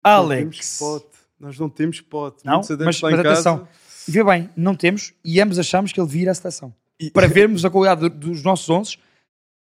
[0.04, 1.06] Não temos Alex, pote.
[1.38, 2.44] Nós não temos pote.
[2.44, 3.68] Não, mas- mas casa- atenção.
[4.08, 6.74] vê bem, não temos e ambos achamos que ele ir à seleção.
[7.00, 8.96] E- Para vermos a qualidade do- dos nossos 11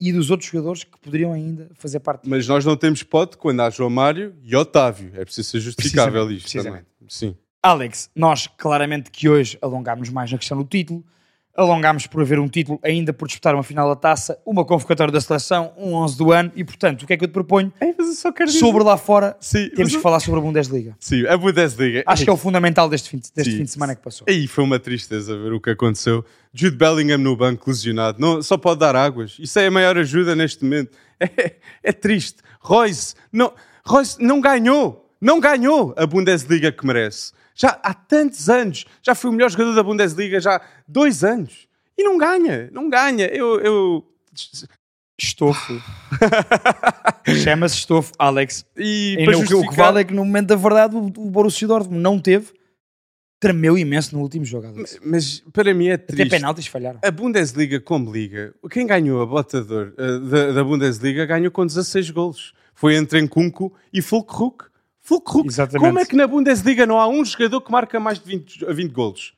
[0.01, 3.61] e dos outros jogadores que poderiam ainda fazer parte Mas nós não temos pote quando
[3.61, 5.13] há João Mário e Otávio.
[5.15, 6.87] É preciso ser justificável Precisamente, isto também.
[7.09, 7.37] Sim.
[7.63, 11.05] Alex, nós claramente que hoje alongámos mais na questão do título,
[11.61, 15.21] alongámos por haver um título, ainda por disputar uma final da taça, uma convocatória da
[15.21, 17.73] seleção, um 11 do ano, e portanto, o que é que eu te proponho?
[17.81, 20.41] Ei, mas eu só quero dizer- Sobre lá fora, Sim, temos mas que falar sobre
[20.41, 20.97] a Bundesliga.
[20.99, 22.03] Sim, a Bundesliga.
[22.07, 23.59] Acho que é o fundamental deste fim de, deste Sim.
[23.59, 24.25] fim de semana que passou.
[24.29, 26.25] Aí foi uma tristeza ver o que aconteceu.
[26.53, 29.37] Jude Bellingham no banco lesionado, não, só pode dar águas.
[29.39, 30.91] Isso é a maior ajuda neste momento.
[31.21, 32.39] É, é triste.
[32.63, 33.53] Royce não,
[33.85, 37.33] Royce não ganhou, não ganhou a Bundesliga que merece.
[37.61, 41.69] Já há tantos anos, já foi o melhor jogador da Bundesliga já há dois anos
[41.99, 43.27] e não ganha, não ganha.
[43.27, 44.07] Eu, eu
[45.21, 45.75] Estofo.
[47.45, 48.65] Chama-se estofo, Alex.
[48.77, 50.97] e E não, o que- o que justificar- vale é que no momento da verdade
[50.97, 52.53] o, o Borussia Dortmund não teve,
[53.39, 54.99] tremeu imenso no último jogo, Alex.
[55.05, 56.31] mas para mim é Até triste.
[56.31, 57.01] penaltis falharam.
[57.05, 62.11] A Bundesliga como liga, quem ganhou a bota eh, da, da Bundesliga ganhou com 16
[62.11, 62.55] golos.
[62.75, 64.70] Foi entre Nkunku e Fulkrug.
[65.47, 65.87] Exatamente.
[65.87, 68.73] Como é que na Bundesliga não há um jogador que marca mais de 20, a
[68.73, 69.33] 20 golos?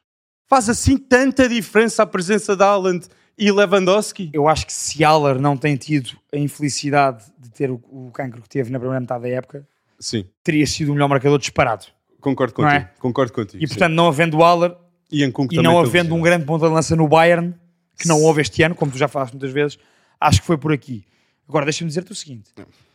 [0.49, 3.07] Faz assim tanta diferença a presença de Haaland
[3.39, 4.31] e Lewandowski?
[4.33, 8.43] Eu acho que se Haller não tem tido a infelicidade de ter o, o cancro
[8.43, 9.67] que teve na primeira metade da época,
[9.99, 11.87] Sim, teria sido o melhor marcador disparado.
[12.21, 12.83] concordo Não contigo.
[12.83, 13.01] é?
[13.01, 13.63] Concordo contigo.
[13.63, 13.75] E sim.
[13.75, 14.77] portanto, não havendo Haller
[15.11, 17.55] e, e não havendo um grande ponta de lança no Bayern,
[17.99, 19.79] que não houve este ano, como tu já falaste muitas vezes,
[20.21, 21.05] acho que foi por aqui.
[21.49, 22.51] Agora, deixa-me dizer-te o seguinte: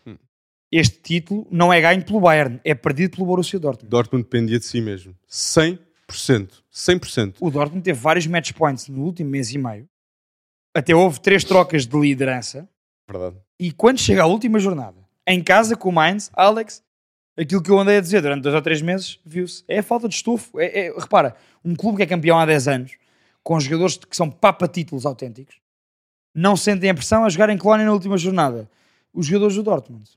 [0.06, 0.18] Hum.
[0.72, 3.90] Este título não é ganho pelo Bayern, é perdido pelo Borussia Dortmund.
[3.90, 5.16] Dortmund dependia de si mesmo.
[5.30, 5.80] 100%.
[6.74, 7.36] 100%.
[7.40, 9.88] O Dortmund teve vários match points no último mês e meio,
[10.74, 12.70] até houve três trocas de liderança.
[13.10, 13.38] Verdade.
[13.60, 16.84] E quando chega à última jornada, em casa com o Mainz, Alex,
[17.36, 19.64] aquilo que eu andei a dizer durante dois ou três meses, viu-se.
[19.68, 20.60] É a falta de estofo.
[20.60, 22.92] É, é- repara, um clube que é campeão há 10 anos,
[23.44, 25.56] com jogadores que são papa-títulos autênticos,
[26.36, 28.70] não sentem a pressão a jogar em Colónia na última jornada.
[29.14, 30.08] Os jogadores do Dortmund.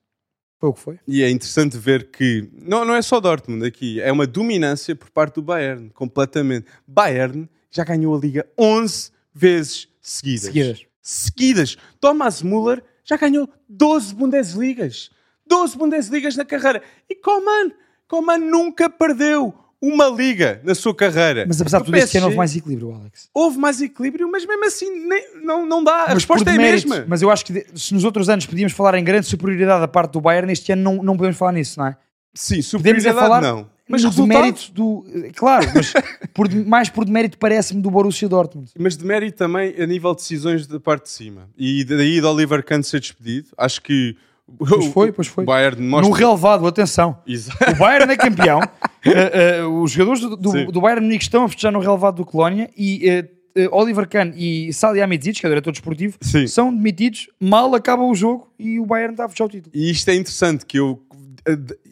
[0.61, 1.01] Foi o que foi.
[1.09, 5.09] E é interessante ver que não, não é só Dortmund aqui, é uma dominância por
[5.09, 6.67] parte do Bayern, completamente.
[6.87, 10.45] Bayern já ganhou a Liga 11 vezes seguidas.
[10.45, 10.87] Seguidas.
[11.01, 11.77] Seguidas.
[11.99, 15.11] Thomas Müller já ganhou 12 Bundesligas.
[15.47, 16.83] 12 Bundesligas na carreira.
[17.09, 17.73] E Coman,
[18.07, 21.45] Coman nunca perdeu uma liga na sua carreira.
[21.47, 23.29] Mas apesar de O tudo, este ano PSG houve mais equilíbrio, Alex.
[23.33, 25.95] houve mais equilíbrio, mas mesmo assim nem- não, não dá.
[26.03, 26.89] A Mas resposta é a demérito.
[26.89, 27.05] mesma.
[27.09, 30.13] Mas eu acho que se nos outros anos podíamos falar em grande superioridade da parte
[30.13, 31.97] do Bayern, este ano não, não podemos falar nisso, não é?
[32.35, 32.71] Sim, Podemos é
[33.11, 33.71] superioridade falar não.
[33.89, 35.05] Mas resultado, demérito do.
[35.35, 35.93] Claro, mas
[36.33, 38.71] por, mais por demérito parece-me do Borussia Dortmund.
[38.79, 41.49] Mas de mérito também a nível de decisões da parte de cima.
[41.59, 44.15] E daí de Oliver Kahn ser despedido, acho que
[44.59, 45.45] Pois foi, pois foi.
[45.45, 46.17] Bayern No mostra...
[46.17, 47.19] relevado, atenção.
[47.27, 47.71] Exato.
[47.71, 48.61] O Bayern é campeão.
[48.61, 52.25] Uh, uh, os jogadores do, do, do Bayern Munique estão a festejar no relevado do
[52.25, 53.25] Colónia e
[53.57, 56.47] uh, Oliver Kahn e Salihamidzic, que é o diretor desportivo, Sim.
[56.47, 57.29] são demitidos.
[57.41, 59.73] Mal acaba o jogo e o Bayern está a fechar o título.
[59.75, 61.01] E isto é interessante que eu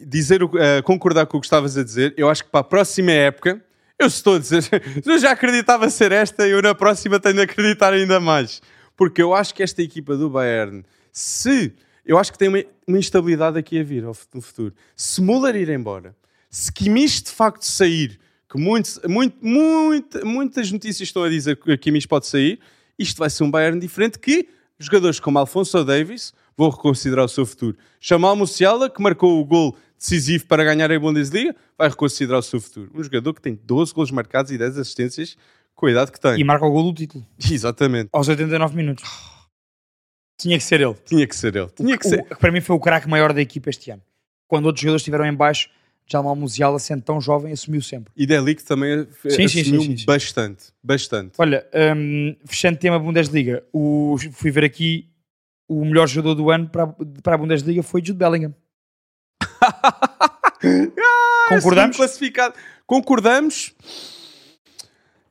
[0.05, 0.41] dizer,
[0.83, 3.59] concordar com o que estavas a dizer, eu acho que para a próxima época,
[3.97, 4.63] eu estou a dizer,
[5.05, 8.61] eu já acreditava ser esta, eu na próxima tenho de acreditar ainda mais.
[8.95, 11.73] Porque eu acho que esta equipa do Bayern, se
[12.09, 12.57] eu acho que tem uma,
[12.87, 14.73] uma instabilidade aqui a vir no futuro.
[14.95, 16.15] Se Müller ir embora,
[16.49, 21.77] se Kimmich de facto sair, que muitos, muito, muito, muitas notícias estão a dizer que
[21.77, 22.59] Kimmich pode sair,
[22.97, 24.49] isto vai ser um Bayern diferente que
[24.79, 27.77] jogadores como Alfonso Davis vão reconsiderar o seu futuro.
[28.01, 32.59] Jamal Musiala, que marcou o gol decisivo para ganhar a Bundesliga, vai reconsiderar o seu
[32.59, 32.89] futuro.
[32.95, 35.37] Um jogador que tem 12 gols marcados e 10 assistências,
[35.75, 36.39] com a idade que tem.
[36.39, 38.09] E marca o gol do título Exatamente.
[38.11, 39.03] aos 89 minutos.
[40.39, 40.95] Tinha que ser ele.
[41.05, 41.67] Tinha que ser ele.
[41.75, 42.23] Tinha que O- ser.
[42.23, 44.01] que para mim foi o craque maior da equipa este ano.
[44.47, 45.69] Quando outros jogadores estiveram em baixo,
[46.11, 48.11] Jamal Musiala, sendo tão jovem, assumiu sempre.
[48.17, 50.63] E Delic também Sim, assumiu sim, sim, bastante.
[50.81, 51.33] Bastante.
[51.37, 55.07] Olha, hum, fechando tema Bundesliga, o, fui ver aqui
[55.67, 58.55] o melhor jogador do ano para, a- para a Bundesliga foi Jude Bellingham.
[61.49, 61.63] Concordamos?
[61.63, 62.55] Segundo Classificado.
[62.87, 63.73] Concordamos.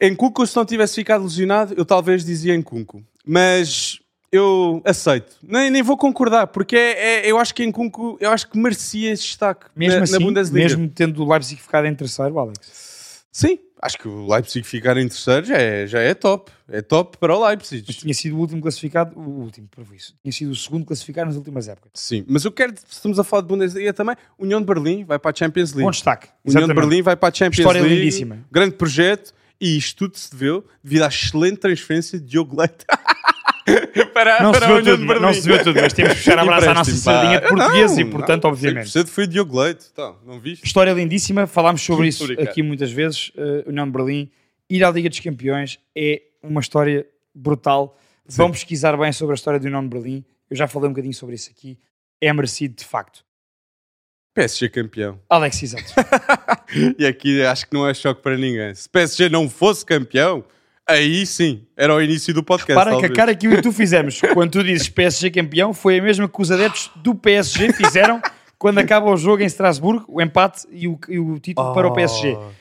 [0.00, 3.02] Em Cuco, se não tivesse ficado lesionado, eu talvez dizia em Cunco.
[3.26, 3.98] Mas
[4.31, 5.37] eu aceito.
[5.43, 8.59] Nem, nem vou concordar, porque é, é- eu acho que em Cunco, eu acho que
[8.59, 10.64] merecia esse destaque Mesmo na, assim, na Bundesliga.
[10.68, 12.89] mesmo tendo o Leipzig ficado em terceiro, Alex.
[13.31, 16.51] Sim, acho que o Leipzig ficar em terceiro já é, já é top.
[16.70, 17.85] É top para o Leipzig.
[17.87, 20.14] Mas tinha sido o último classificado, o último, por isso.
[20.22, 21.93] Tinha sido o segundo classificado nas últimas épocas.
[21.95, 25.18] Sim, mas eu quero, se estamos a falar de Bundesliga também, União de Berlim vai
[25.18, 25.85] para a Champions League.
[25.85, 26.26] Bom destaque.
[26.45, 26.74] União de Exatamente.
[26.89, 27.97] Berlim vai para a Champions História League.
[27.99, 28.39] lindíssima.
[28.51, 29.33] Grande projeto.
[29.61, 32.85] E isto tudo se deveu devido à excelente transferência de Diogo Leite
[34.12, 35.22] para, Não se, para a viu União tudo, de Berlim.
[35.26, 37.99] não se viu tudo, mas temos que puxar a brasa à nossa sardinha de português
[37.99, 38.86] e, Não, portanto, não, obviamente.
[38.88, 39.86] 100% foi Diogo Leite.
[39.92, 40.64] Então, não viste?
[40.64, 43.30] História lindíssima, falámos sobre isso aqui muitas vezes.
[43.30, 44.30] Uh, União de Berlim,
[44.68, 47.96] ir à Liga dos Campeões é uma história brutal.
[48.26, 50.24] Vão pesquisar bem sobre a história do União de Berlim.
[50.51, 51.78] Eu já falei um bocadinho sobre isso aqui.
[52.20, 53.24] É merecido, de facto.
[54.34, 55.18] PSG campeão.
[55.28, 55.84] Alex, exato.
[56.99, 58.74] E aqui acho que não é choque para ninguém.
[58.74, 60.44] Se PSG não fosse campeão,
[60.89, 62.82] Aí sim, era o início do podcast.
[62.82, 65.99] Para que a cara que eu e tu fizemos quando tu dizes PSG campeão foi
[65.99, 68.22] a mesma que os adeptos do PSG fizeram
[68.59, 71.93] quando acaba o jogo em Estrasburgo, o empate e o, e o título para o
[71.93, 72.34] PSG.
[72.34, 72.41] Oh.
[72.49, 72.53] Uh,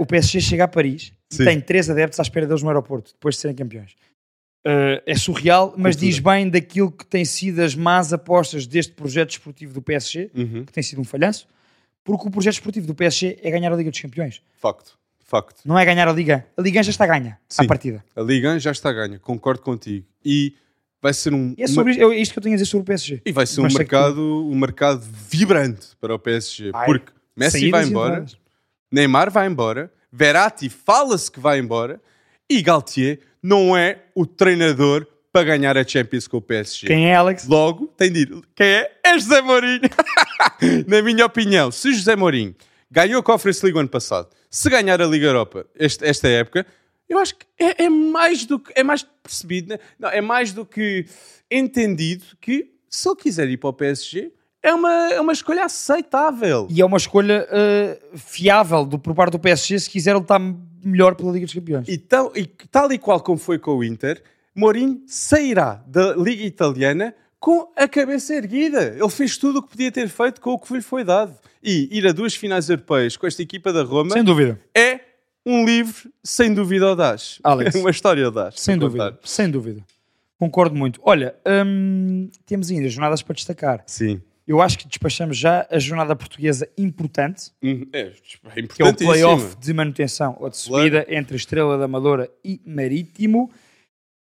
[0.00, 1.42] o PSG chega a Paris Sim.
[1.42, 3.92] e tem três adeptos à espera deles no aeroporto, depois de serem campeões.
[4.66, 6.10] Uh, é surreal, mas Cultura.
[6.12, 10.64] diz bem daquilo que tem sido as más apostas deste projeto esportivo do PSG, Uhum.
[10.64, 11.46] que tem sido um falhanço,
[12.04, 14.42] porque o projeto esportivo do PSG é ganhar a Liga dos Campeões.
[14.58, 14.95] Facto,
[15.26, 15.60] facto.
[15.64, 16.46] Não é ganhar a Liga.
[16.56, 17.66] A Liga já está ganha à Sim.
[17.66, 18.04] partida.
[18.14, 20.06] A Liga 1 já está ganha, concordo contigo.
[20.24, 20.54] E
[21.02, 21.54] vai ser um.
[21.58, 23.22] E é, sobre isto, é isto que eu tenho a dizer sobre o PSG.
[23.24, 26.72] E vai ser Mas um sei que mercado, um mercado vibrante para o PSG.
[26.84, 28.24] Porque Messi vai embora.
[28.90, 32.00] Neymar vai embora, Verratti fala-se que vai embora
[32.48, 36.86] e Galtier não é o treinador para ganhar a Champions com o PSG.
[36.86, 37.46] Quem é Alex?
[37.46, 38.42] Logo, tem de ir.
[38.54, 38.92] Quem é?
[39.04, 39.82] É José Mourinho.
[40.86, 42.54] Na minha opinião, se José Mourinho
[42.90, 46.66] ganhou a Conference League ano passado, se ganhar a Liga Europa este- esta época,
[47.06, 49.78] eu acho que é, é mais do que é mais percebido, né?
[49.98, 51.04] não, é mais do que
[51.50, 54.32] entendido que se ele quiser ir para o PSG
[54.62, 56.66] é uma, é uma escolha aceitável.
[56.70, 60.40] E é uma escolha uh, fiável do, por parte do PSG se quiser lutar
[60.82, 61.86] melhor pela Liga dos Campeões.
[61.86, 64.22] E tal, e tal e qual como foi com o Inter,
[64.54, 68.94] Mourinho sairá da Liga Italiana com a cabeça erguida.
[68.98, 71.34] Ele fez tudo o que podia ter feito com o que lhe foi dado.
[71.62, 74.60] E ir a duas finais europeias com esta equipa da Roma Sem dúvida.
[74.76, 75.00] é
[75.44, 77.38] um livro, sem dúvida, audaz.
[77.44, 77.74] Alex.
[77.76, 78.54] uma história audaz.
[78.60, 79.12] Sem dúvida.
[79.12, 79.18] contar.
[79.24, 79.80] Sem dúvida.
[80.38, 81.00] Concordo muito.
[81.04, 81.34] Olha,
[81.64, 83.82] hum, temos ainda jornadas para destacar.
[83.86, 84.20] Sim.
[84.46, 88.12] Eu acho que despachamos já a jornada portuguesa importante, Hum, É,
[88.54, 92.60] é que é o play-off de manutenção ou de subida entre Estrela da Amadora e
[92.64, 93.50] Marítimo.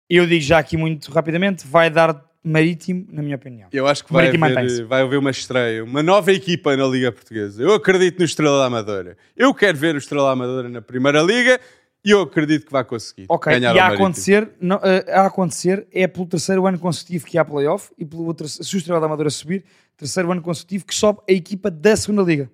[0.09, 3.68] Eu digo já aqui muito rapidamente, vai dar Marítimo, na minha opinião.
[3.72, 7.62] Eu acho que vai haver, vai haver uma estreia, uma nova equipa na Liga Portuguesa.
[7.62, 9.16] Eu acredito no Estrela da Amadora.
[9.34, 11.59] Eu quero ver o Estrela da Amadora na Primeira Liga
[12.05, 15.86] e eu acredito que vai conseguir Ok, ganhar e a acontecer, não, eh, a acontecer
[15.90, 19.07] é pelo terceiro ano consecutivo que há play-off e pelo outro, se o Estrela da
[19.07, 19.64] Amadora subir,
[19.97, 22.51] terceiro ano consecutivo que sobe a equipa da segunda Liga.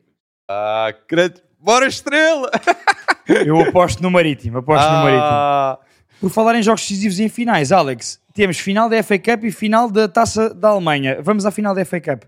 [0.49, 1.41] Ah, credo.
[1.59, 2.49] Bora Estrela!
[3.45, 5.90] Eu aposto no Marítimo, aposto no Marítimo.
[6.21, 9.51] Por falar em jogos decisivos e em finais, Alex, temos final da FA Cup e
[9.51, 11.19] final da Taça da Alemanha.
[11.23, 12.25] Vamos à final da FA Cup.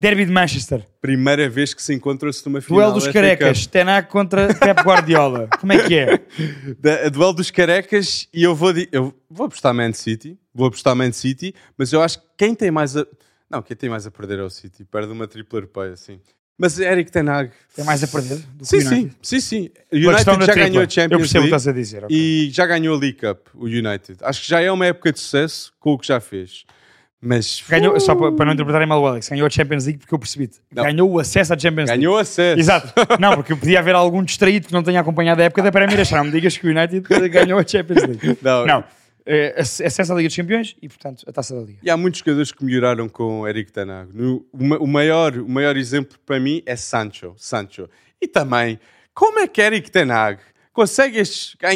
[0.00, 0.84] Derby de Manchester.
[1.00, 2.78] primeira vez que se encontra-se numa final.
[2.78, 3.66] Duelo dos carecas.
[3.66, 5.48] Tenag contra Pep Guardiola.
[5.58, 6.18] Como é que é?
[6.78, 10.38] Da- duelo dos carecas e eu vou, eu vou apostar Man City.
[10.54, 13.06] Vou apostar Man City, mas eu acho que quem tem mais a.
[13.48, 14.84] Não, quem tem mais a perder é o City.
[14.84, 16.20] Perde uma tripla europeia, sim.
[16.56, 17.50] Mas Eric Tenag.
[17.74, 19.16] Tem mais a perder do que Sim, o United?
[19.20, 19.70] sim, sim, sim.
[19.92, 22.04] O United já ganhou a Eu Champions percebo o que League estás a dizer.
[22.04, 22.16] ok.
[22.16, 24.18] e já ganhou a League Cup, o United.
[24.22, 26.64] Acho que já é uma época de sucesso com o que já fez.
[27.26, 30.18] Mas Ganhou, só para, não interpretarem mal o Alex, ganhou a Champions League porque eu
[30.18, 30.84] percebi Não.
[30.84, 32.02] Ganhou o acesso à Champions League.
[32.02, 32.60] ganhou acesso.
[32.60, 32.92] Exato.
[33.18, 36.14] Não, porque podia haver algum distraído que não tenha acompanhado a época da Premier League.
[36.14, 37.00] Não me digas que o United
[37.30, 38.38] ganhou a Champions League.
[38.42, 38.66] Não.
[38.66, 38.84] Não.
[39.26, 41.78] É, acesso à Liga dos Campeões e, portanto, a Taça da Liga.
[41.82, 44.10] E há muitos jogadores que melhoraram com Eric Tanag.
[44.12, 47.34] No- o, ma- o maior, o maior exemplo para mim é Sancho.
[47.38, 47.88] Sancho.
[48.20, 48.78] E também,
[49.14, 50.40] como é que Eric Tanag
[50.74, 51.22] consegue,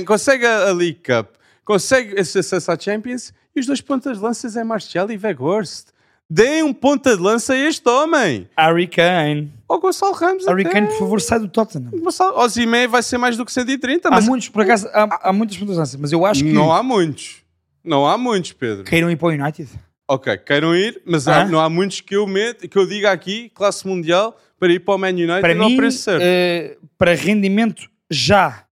[0.07, 4.55] consegue a, League Cup, consegue esse acesso à Champions e os dois pontas de lanças
[4.57, 5.87] é Martial e Weghorst.
[6.31, 8.49] Deem um ponta de lança a este homem.
[8.57, 9.51] Harry Kane.
[9.67, 10.73] Ou Gonçalo Ramos Harry até.
[10.75, 11.91] Kane, por favor, sai do Tottenham.
[11.91, 15.33] Gonçalo Osimhen vai ser mais do que 130, Há mas muitos, por acaso, há, há
[15.33, 17.43] muitas pontas mas eu acho que não há muitos.
[17.83, 18.85] Não há muitos, Pedro.
[18.85, 19.69] queiram ir para o United.
[20.07, 23.51] Ok, queiram ir, mas há- não há muitos que eu, meto, que eu diga aqui,
[23.55, 26.23] classe mundial, para ir para o Man United Para mim, preço certo.
[26.23, 28.65] eh, para rendimento já,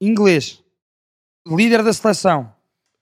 [0.00, 0.62] inglês,
[1.46, 2.52] líder da seleção,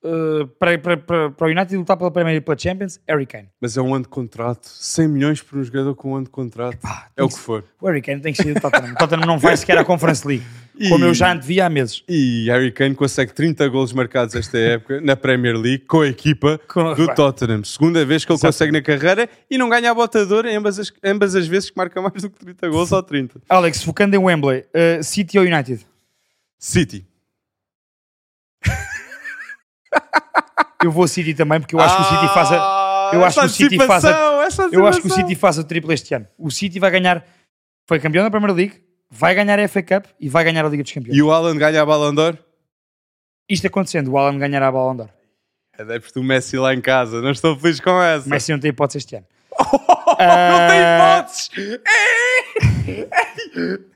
[0.07, 3.49] eh, para, para, para, para o United lutar pela Premier e pela Champions, Harry Kane.
[3.61, 4.67] Mas é um ano de contrato.
[4.69, 6.79] 100 milhões por um jogador com um ano de contrato.
[7.17, 7.65] é o que for.
[7.81, 8.93] O Harry Kane tem que sair do Tottenham.
[8.93, 10.45] O Tottenham não vai sequer à Conference League,
[10.79, 12.03] E- como eu já antevia há meses.
[12.09, 16.61] E Harry Kane consegue 30 golos marcados esta época na Premier League com a equipa
[16.69, 17.65] Com- do Tottenham.
[17.65, 18.53] Segunda vez que ele Exato.
[18.55, 21.77] consegue na carreira e não ganha a botadora em ambas as, ambas as vezes que
[21.77, 23.41] marca mais do que 30 golos ou 30.
[23.49, 25.85] Alex, focando em Wembley, eh, City ou United?
[26.59, 27.07] City.
[30.83, 33.41] Eu vou City também, porque eu acho que o City faz a, Ah, eu acho
[33.41, 34.11] que o City faz a-
[34.73, 35.11] eu acho que o.
[35.11, 36.27] City faz o triplo este ano.
[36.39, 37.25] O City vai ganhar,
[37.89, 40.83] foi campeão da Premier League, vai ganhar a FA Cup e vai ganhar a Liga
[40.83, 41.17] dos Campeões.
[41.17, 42.39] E o Alan ganha a Ballon d'Or?
[43.49, 45.09] Isto acontecendo, o Alan ganhará a Ballon d'Or.
[45.79, 47.21] Adeptos do Messi lá em casa.
[47.21, 48.27] Não estou feliz com essa.
[48.27, 49.27] O Messi não tem hipótese este ano.
[49.59, 51.51] não tem Ah, hipóteses!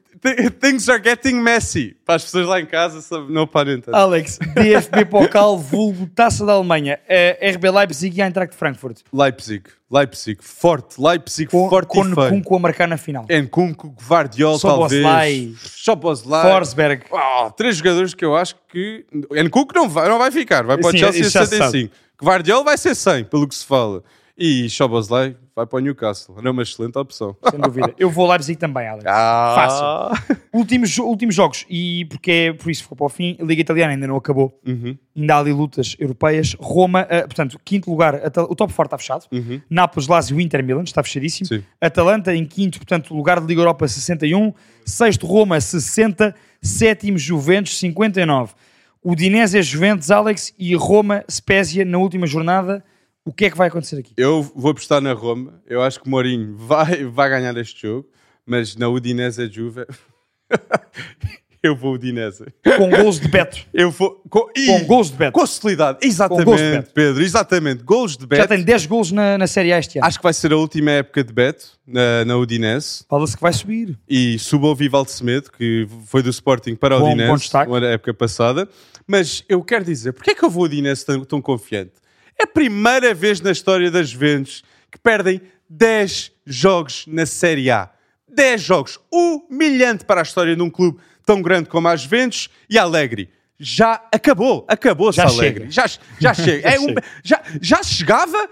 [0.61, 1.97] Things are getting messy.
[2.05, 3.33] Para as pessoas lá em casa, sabe?
[3.33, 3.95] não tanto.
[3.95, 8.99] Alex, DFB Pokal, vulgo Taça da Alemanha, uh, RB Leipzig e Eintracht Frankfurt.
[9.13, 12.57] Leipzig, Leipzig, forte, Leipzig, Com, forte com e feio.
[12.57, 13.25] A marcar na final.
[13.31, 15.03] Nkunku, Guardiol, Soboslai.
[15.03, 15.61] talvez.
[15.63, 16.53] Soboslai.
[16.53, 17.05] Forsberg.
[17.11, 19.07] Oh, três jogadores que eu acho que...
[19.13, 21.95] Nkunku não vai, não vai ficar, vai para o Chelsea a isso já se 75.
[22.23, 24.03] Guardiol vai ser 100, pelo que se fala.
[24.43, 26.35] E Soboslai vai para o Newcastle.
[26.39, 27.37] Era uma excelente opção.
[27.51, 27.95] Sem dúvida.
[27.99, 29.05] Eu vou Leipzig também, Alex.
[29.07, 30.11] Ah.
[30.51, 33.61] Últimos, jo- últimos jogos, e porque é por isso ficou para o fim, a Liga
[33.61, 34.59] Italiana ainda não acabou.
[34.67, 34.97] Uhum.
[35.15, 36.57] Ainda há ali lutas europeias.
[36.59, 38.15] Roma, eh, portanto, quinto lugar,
[38.49, 39.27] o top 4 está fechado.
[39.31, 39.61] Uhum.
[39.69, 41.47] Nápoles, Lazio, Inter, Milan, está fechadíssimo.
[41.47, 41.63] Sim.
[41.79, 44.55] Atalanta em quinto, portanto, lugar de Liga Europa 61.
[44.87, 46.35] Sexto, Roma 60.
[46.63, 48.55] Sétimo, Juventus 59.
[49.05, 52.83] Udinese é Juventus, Alex, e Roma, Spezia na última jornada.
[53.31, 54.13] O que é que vai acontecer aqui?
[54.17, 55.63] Eu vou apostar na Roma.
[55.65, 58.09] Eu acho que Mourinho vai, vai ganhar este jogo.
[58.45, 59.87] Mas na Udinese Juve...
[61.63, 62.45] eu vou Udinese.
[62.77, 63.59] Com gols de Beto.
[63.73, 64.21] Eu vou...
[64.29, 65.39] Com, Ih, Com gols de Beto.
[65.39, 66.05] Com solidariedade.
[66.05, 66.93] Exatamente, gols de Beto.
[66.93, 67.23] Pedro.
[67.23, 67.83] Exatamente.
[67.85, 68.43] Gols de Beto.
[68.43, 70.09] Já tem 10 gols na, na Série A este ano.
[70.09, 73.05] Acho que vai ser a última época de Beto na, na Udinese.
[73.09, 73.97] Fala-se que vai subir.
[74.09, 78.13] E suba o Vivaldo Semedo, que foi do Sporting para o Udinese bom na época
[78.13, 78.69] passada.
[79.07, 81.93] Mas eu quero dizer, porquê é que eu vou Udinese tão, tão confiante?
[82.41, 87.91] É a primeira vez na história das Juventus que perdem 10 jogos na Série A.
[88.29, 88.99] 10 jogos.
[89.13, 93.29] Humilhante para a história de um clube tão grande como a Juventus e Alegre.
[93.59, 94.65] Já acabou.
[94.69, 95.67] Acabou-se Alegre.
[95.71, 95.85] Já,
[96.19, 96.63] já chega.
[96.71, 98.49] Já É um- já, já chegava...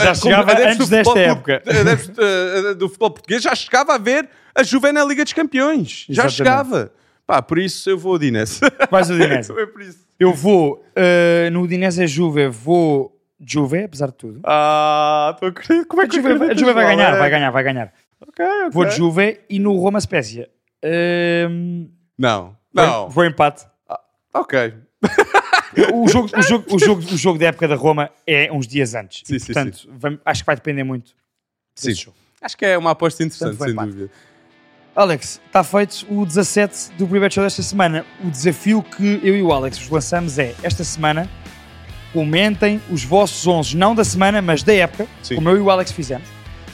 [0.00, 1.62] Já chegava antes do desta futebol época.
[1.66, 6.04] eh, do futebol português já chegava a ver a Juve na Liga dos Campeões.
[6.08, 6.36] Já Exatamente.
[6.36, 6.92] chegava.
[7.26, 8.60] Pá, por isso eu vou ao Udinese.
[8.90, 9.52] Vais Udinese.
[9.52, 10.06] é por isso.
[10.18, 14.40] Eu vou uh, no Udinese é Juve, vou Juve, apesar de tudo.
[14.44, 15.84] Ah, estou a querer.
[15.86, 17.92] Como é A que Juve, a Juve vai ganhar, vai ganhar, vai ganhar.
[18.20, 18.70] Ok, ok.
[18.70, 20.48] Vou de Juve e no Roma Spezia.
[21.50, 23.08] Um, Não, não.
[23.10, 23.66] Vou empate.
[24.32, 24.74] Ok.
[25.92, 28.94] O jogo, o, jogo, o, jogo, o jogo da época da Roma é uns dias
[28.94, 29.22] antes.
[29.26, 31.14] Sim, E, sim, portanto, vam- acho que vai depender muito
[31.74, 31.92] Sim.
[32.40, 34.10] Acho que é uma aposta interessante, Portanto, sem dúvida.
[34.96, 38.04] Alex, está feito o 17 do Private Show desta semana.
[38.24, 41.28] O desafio que eu e o Alex vos lançamos é, esta semana,
[42.14, 45.34] comentem os vossos 11, não da semana, mas da época, Sim.
[45.34, 46.26] como eu e o Alex fizemos.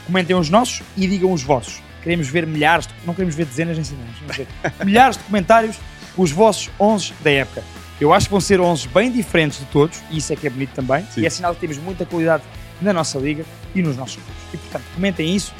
[0.06, 1.82] Comentem os nossos e digam os vossos.
[2.02, 4.46] Queremos ver milhares, de- não queremos ver dezenas nem centenas, queremos ver
[4.86, 5.76] milhares de comentários
[6.14, 7.64] com os vossos 11 da época.
[8.00, 10.50] Eu acho que vão ser 11 bem diferentes de todos, e isso é que é
[10.50, 11.22] bonito também, Sim.
[11.22, 12.42] e é sinal que temos muita qualidade
[12.80, 13.44] na nossa liga
[13.74, 14.32] e nos nossos clubes.
[14.54, 15.52] E portanto, comentem isso,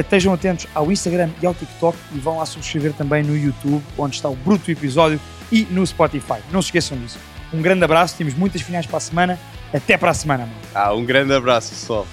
[0.00, 4.16] estejam atentos ao Instagram e ao TikTok e vão lá subscrever também no YouTube, onde
[4.16, 5.20] está o bruto episódio,
[5.50, 6.40] e no Spotify.
[6.50, 7.18] Não se esqueçam disso.
[7.52, 9.38] Um grande abraço, temos muitas finais para a semana.
[9.72, 10.58] Até para a semana, mano.
[10.74, 12.06] Ah, um grande abraço, pessoal.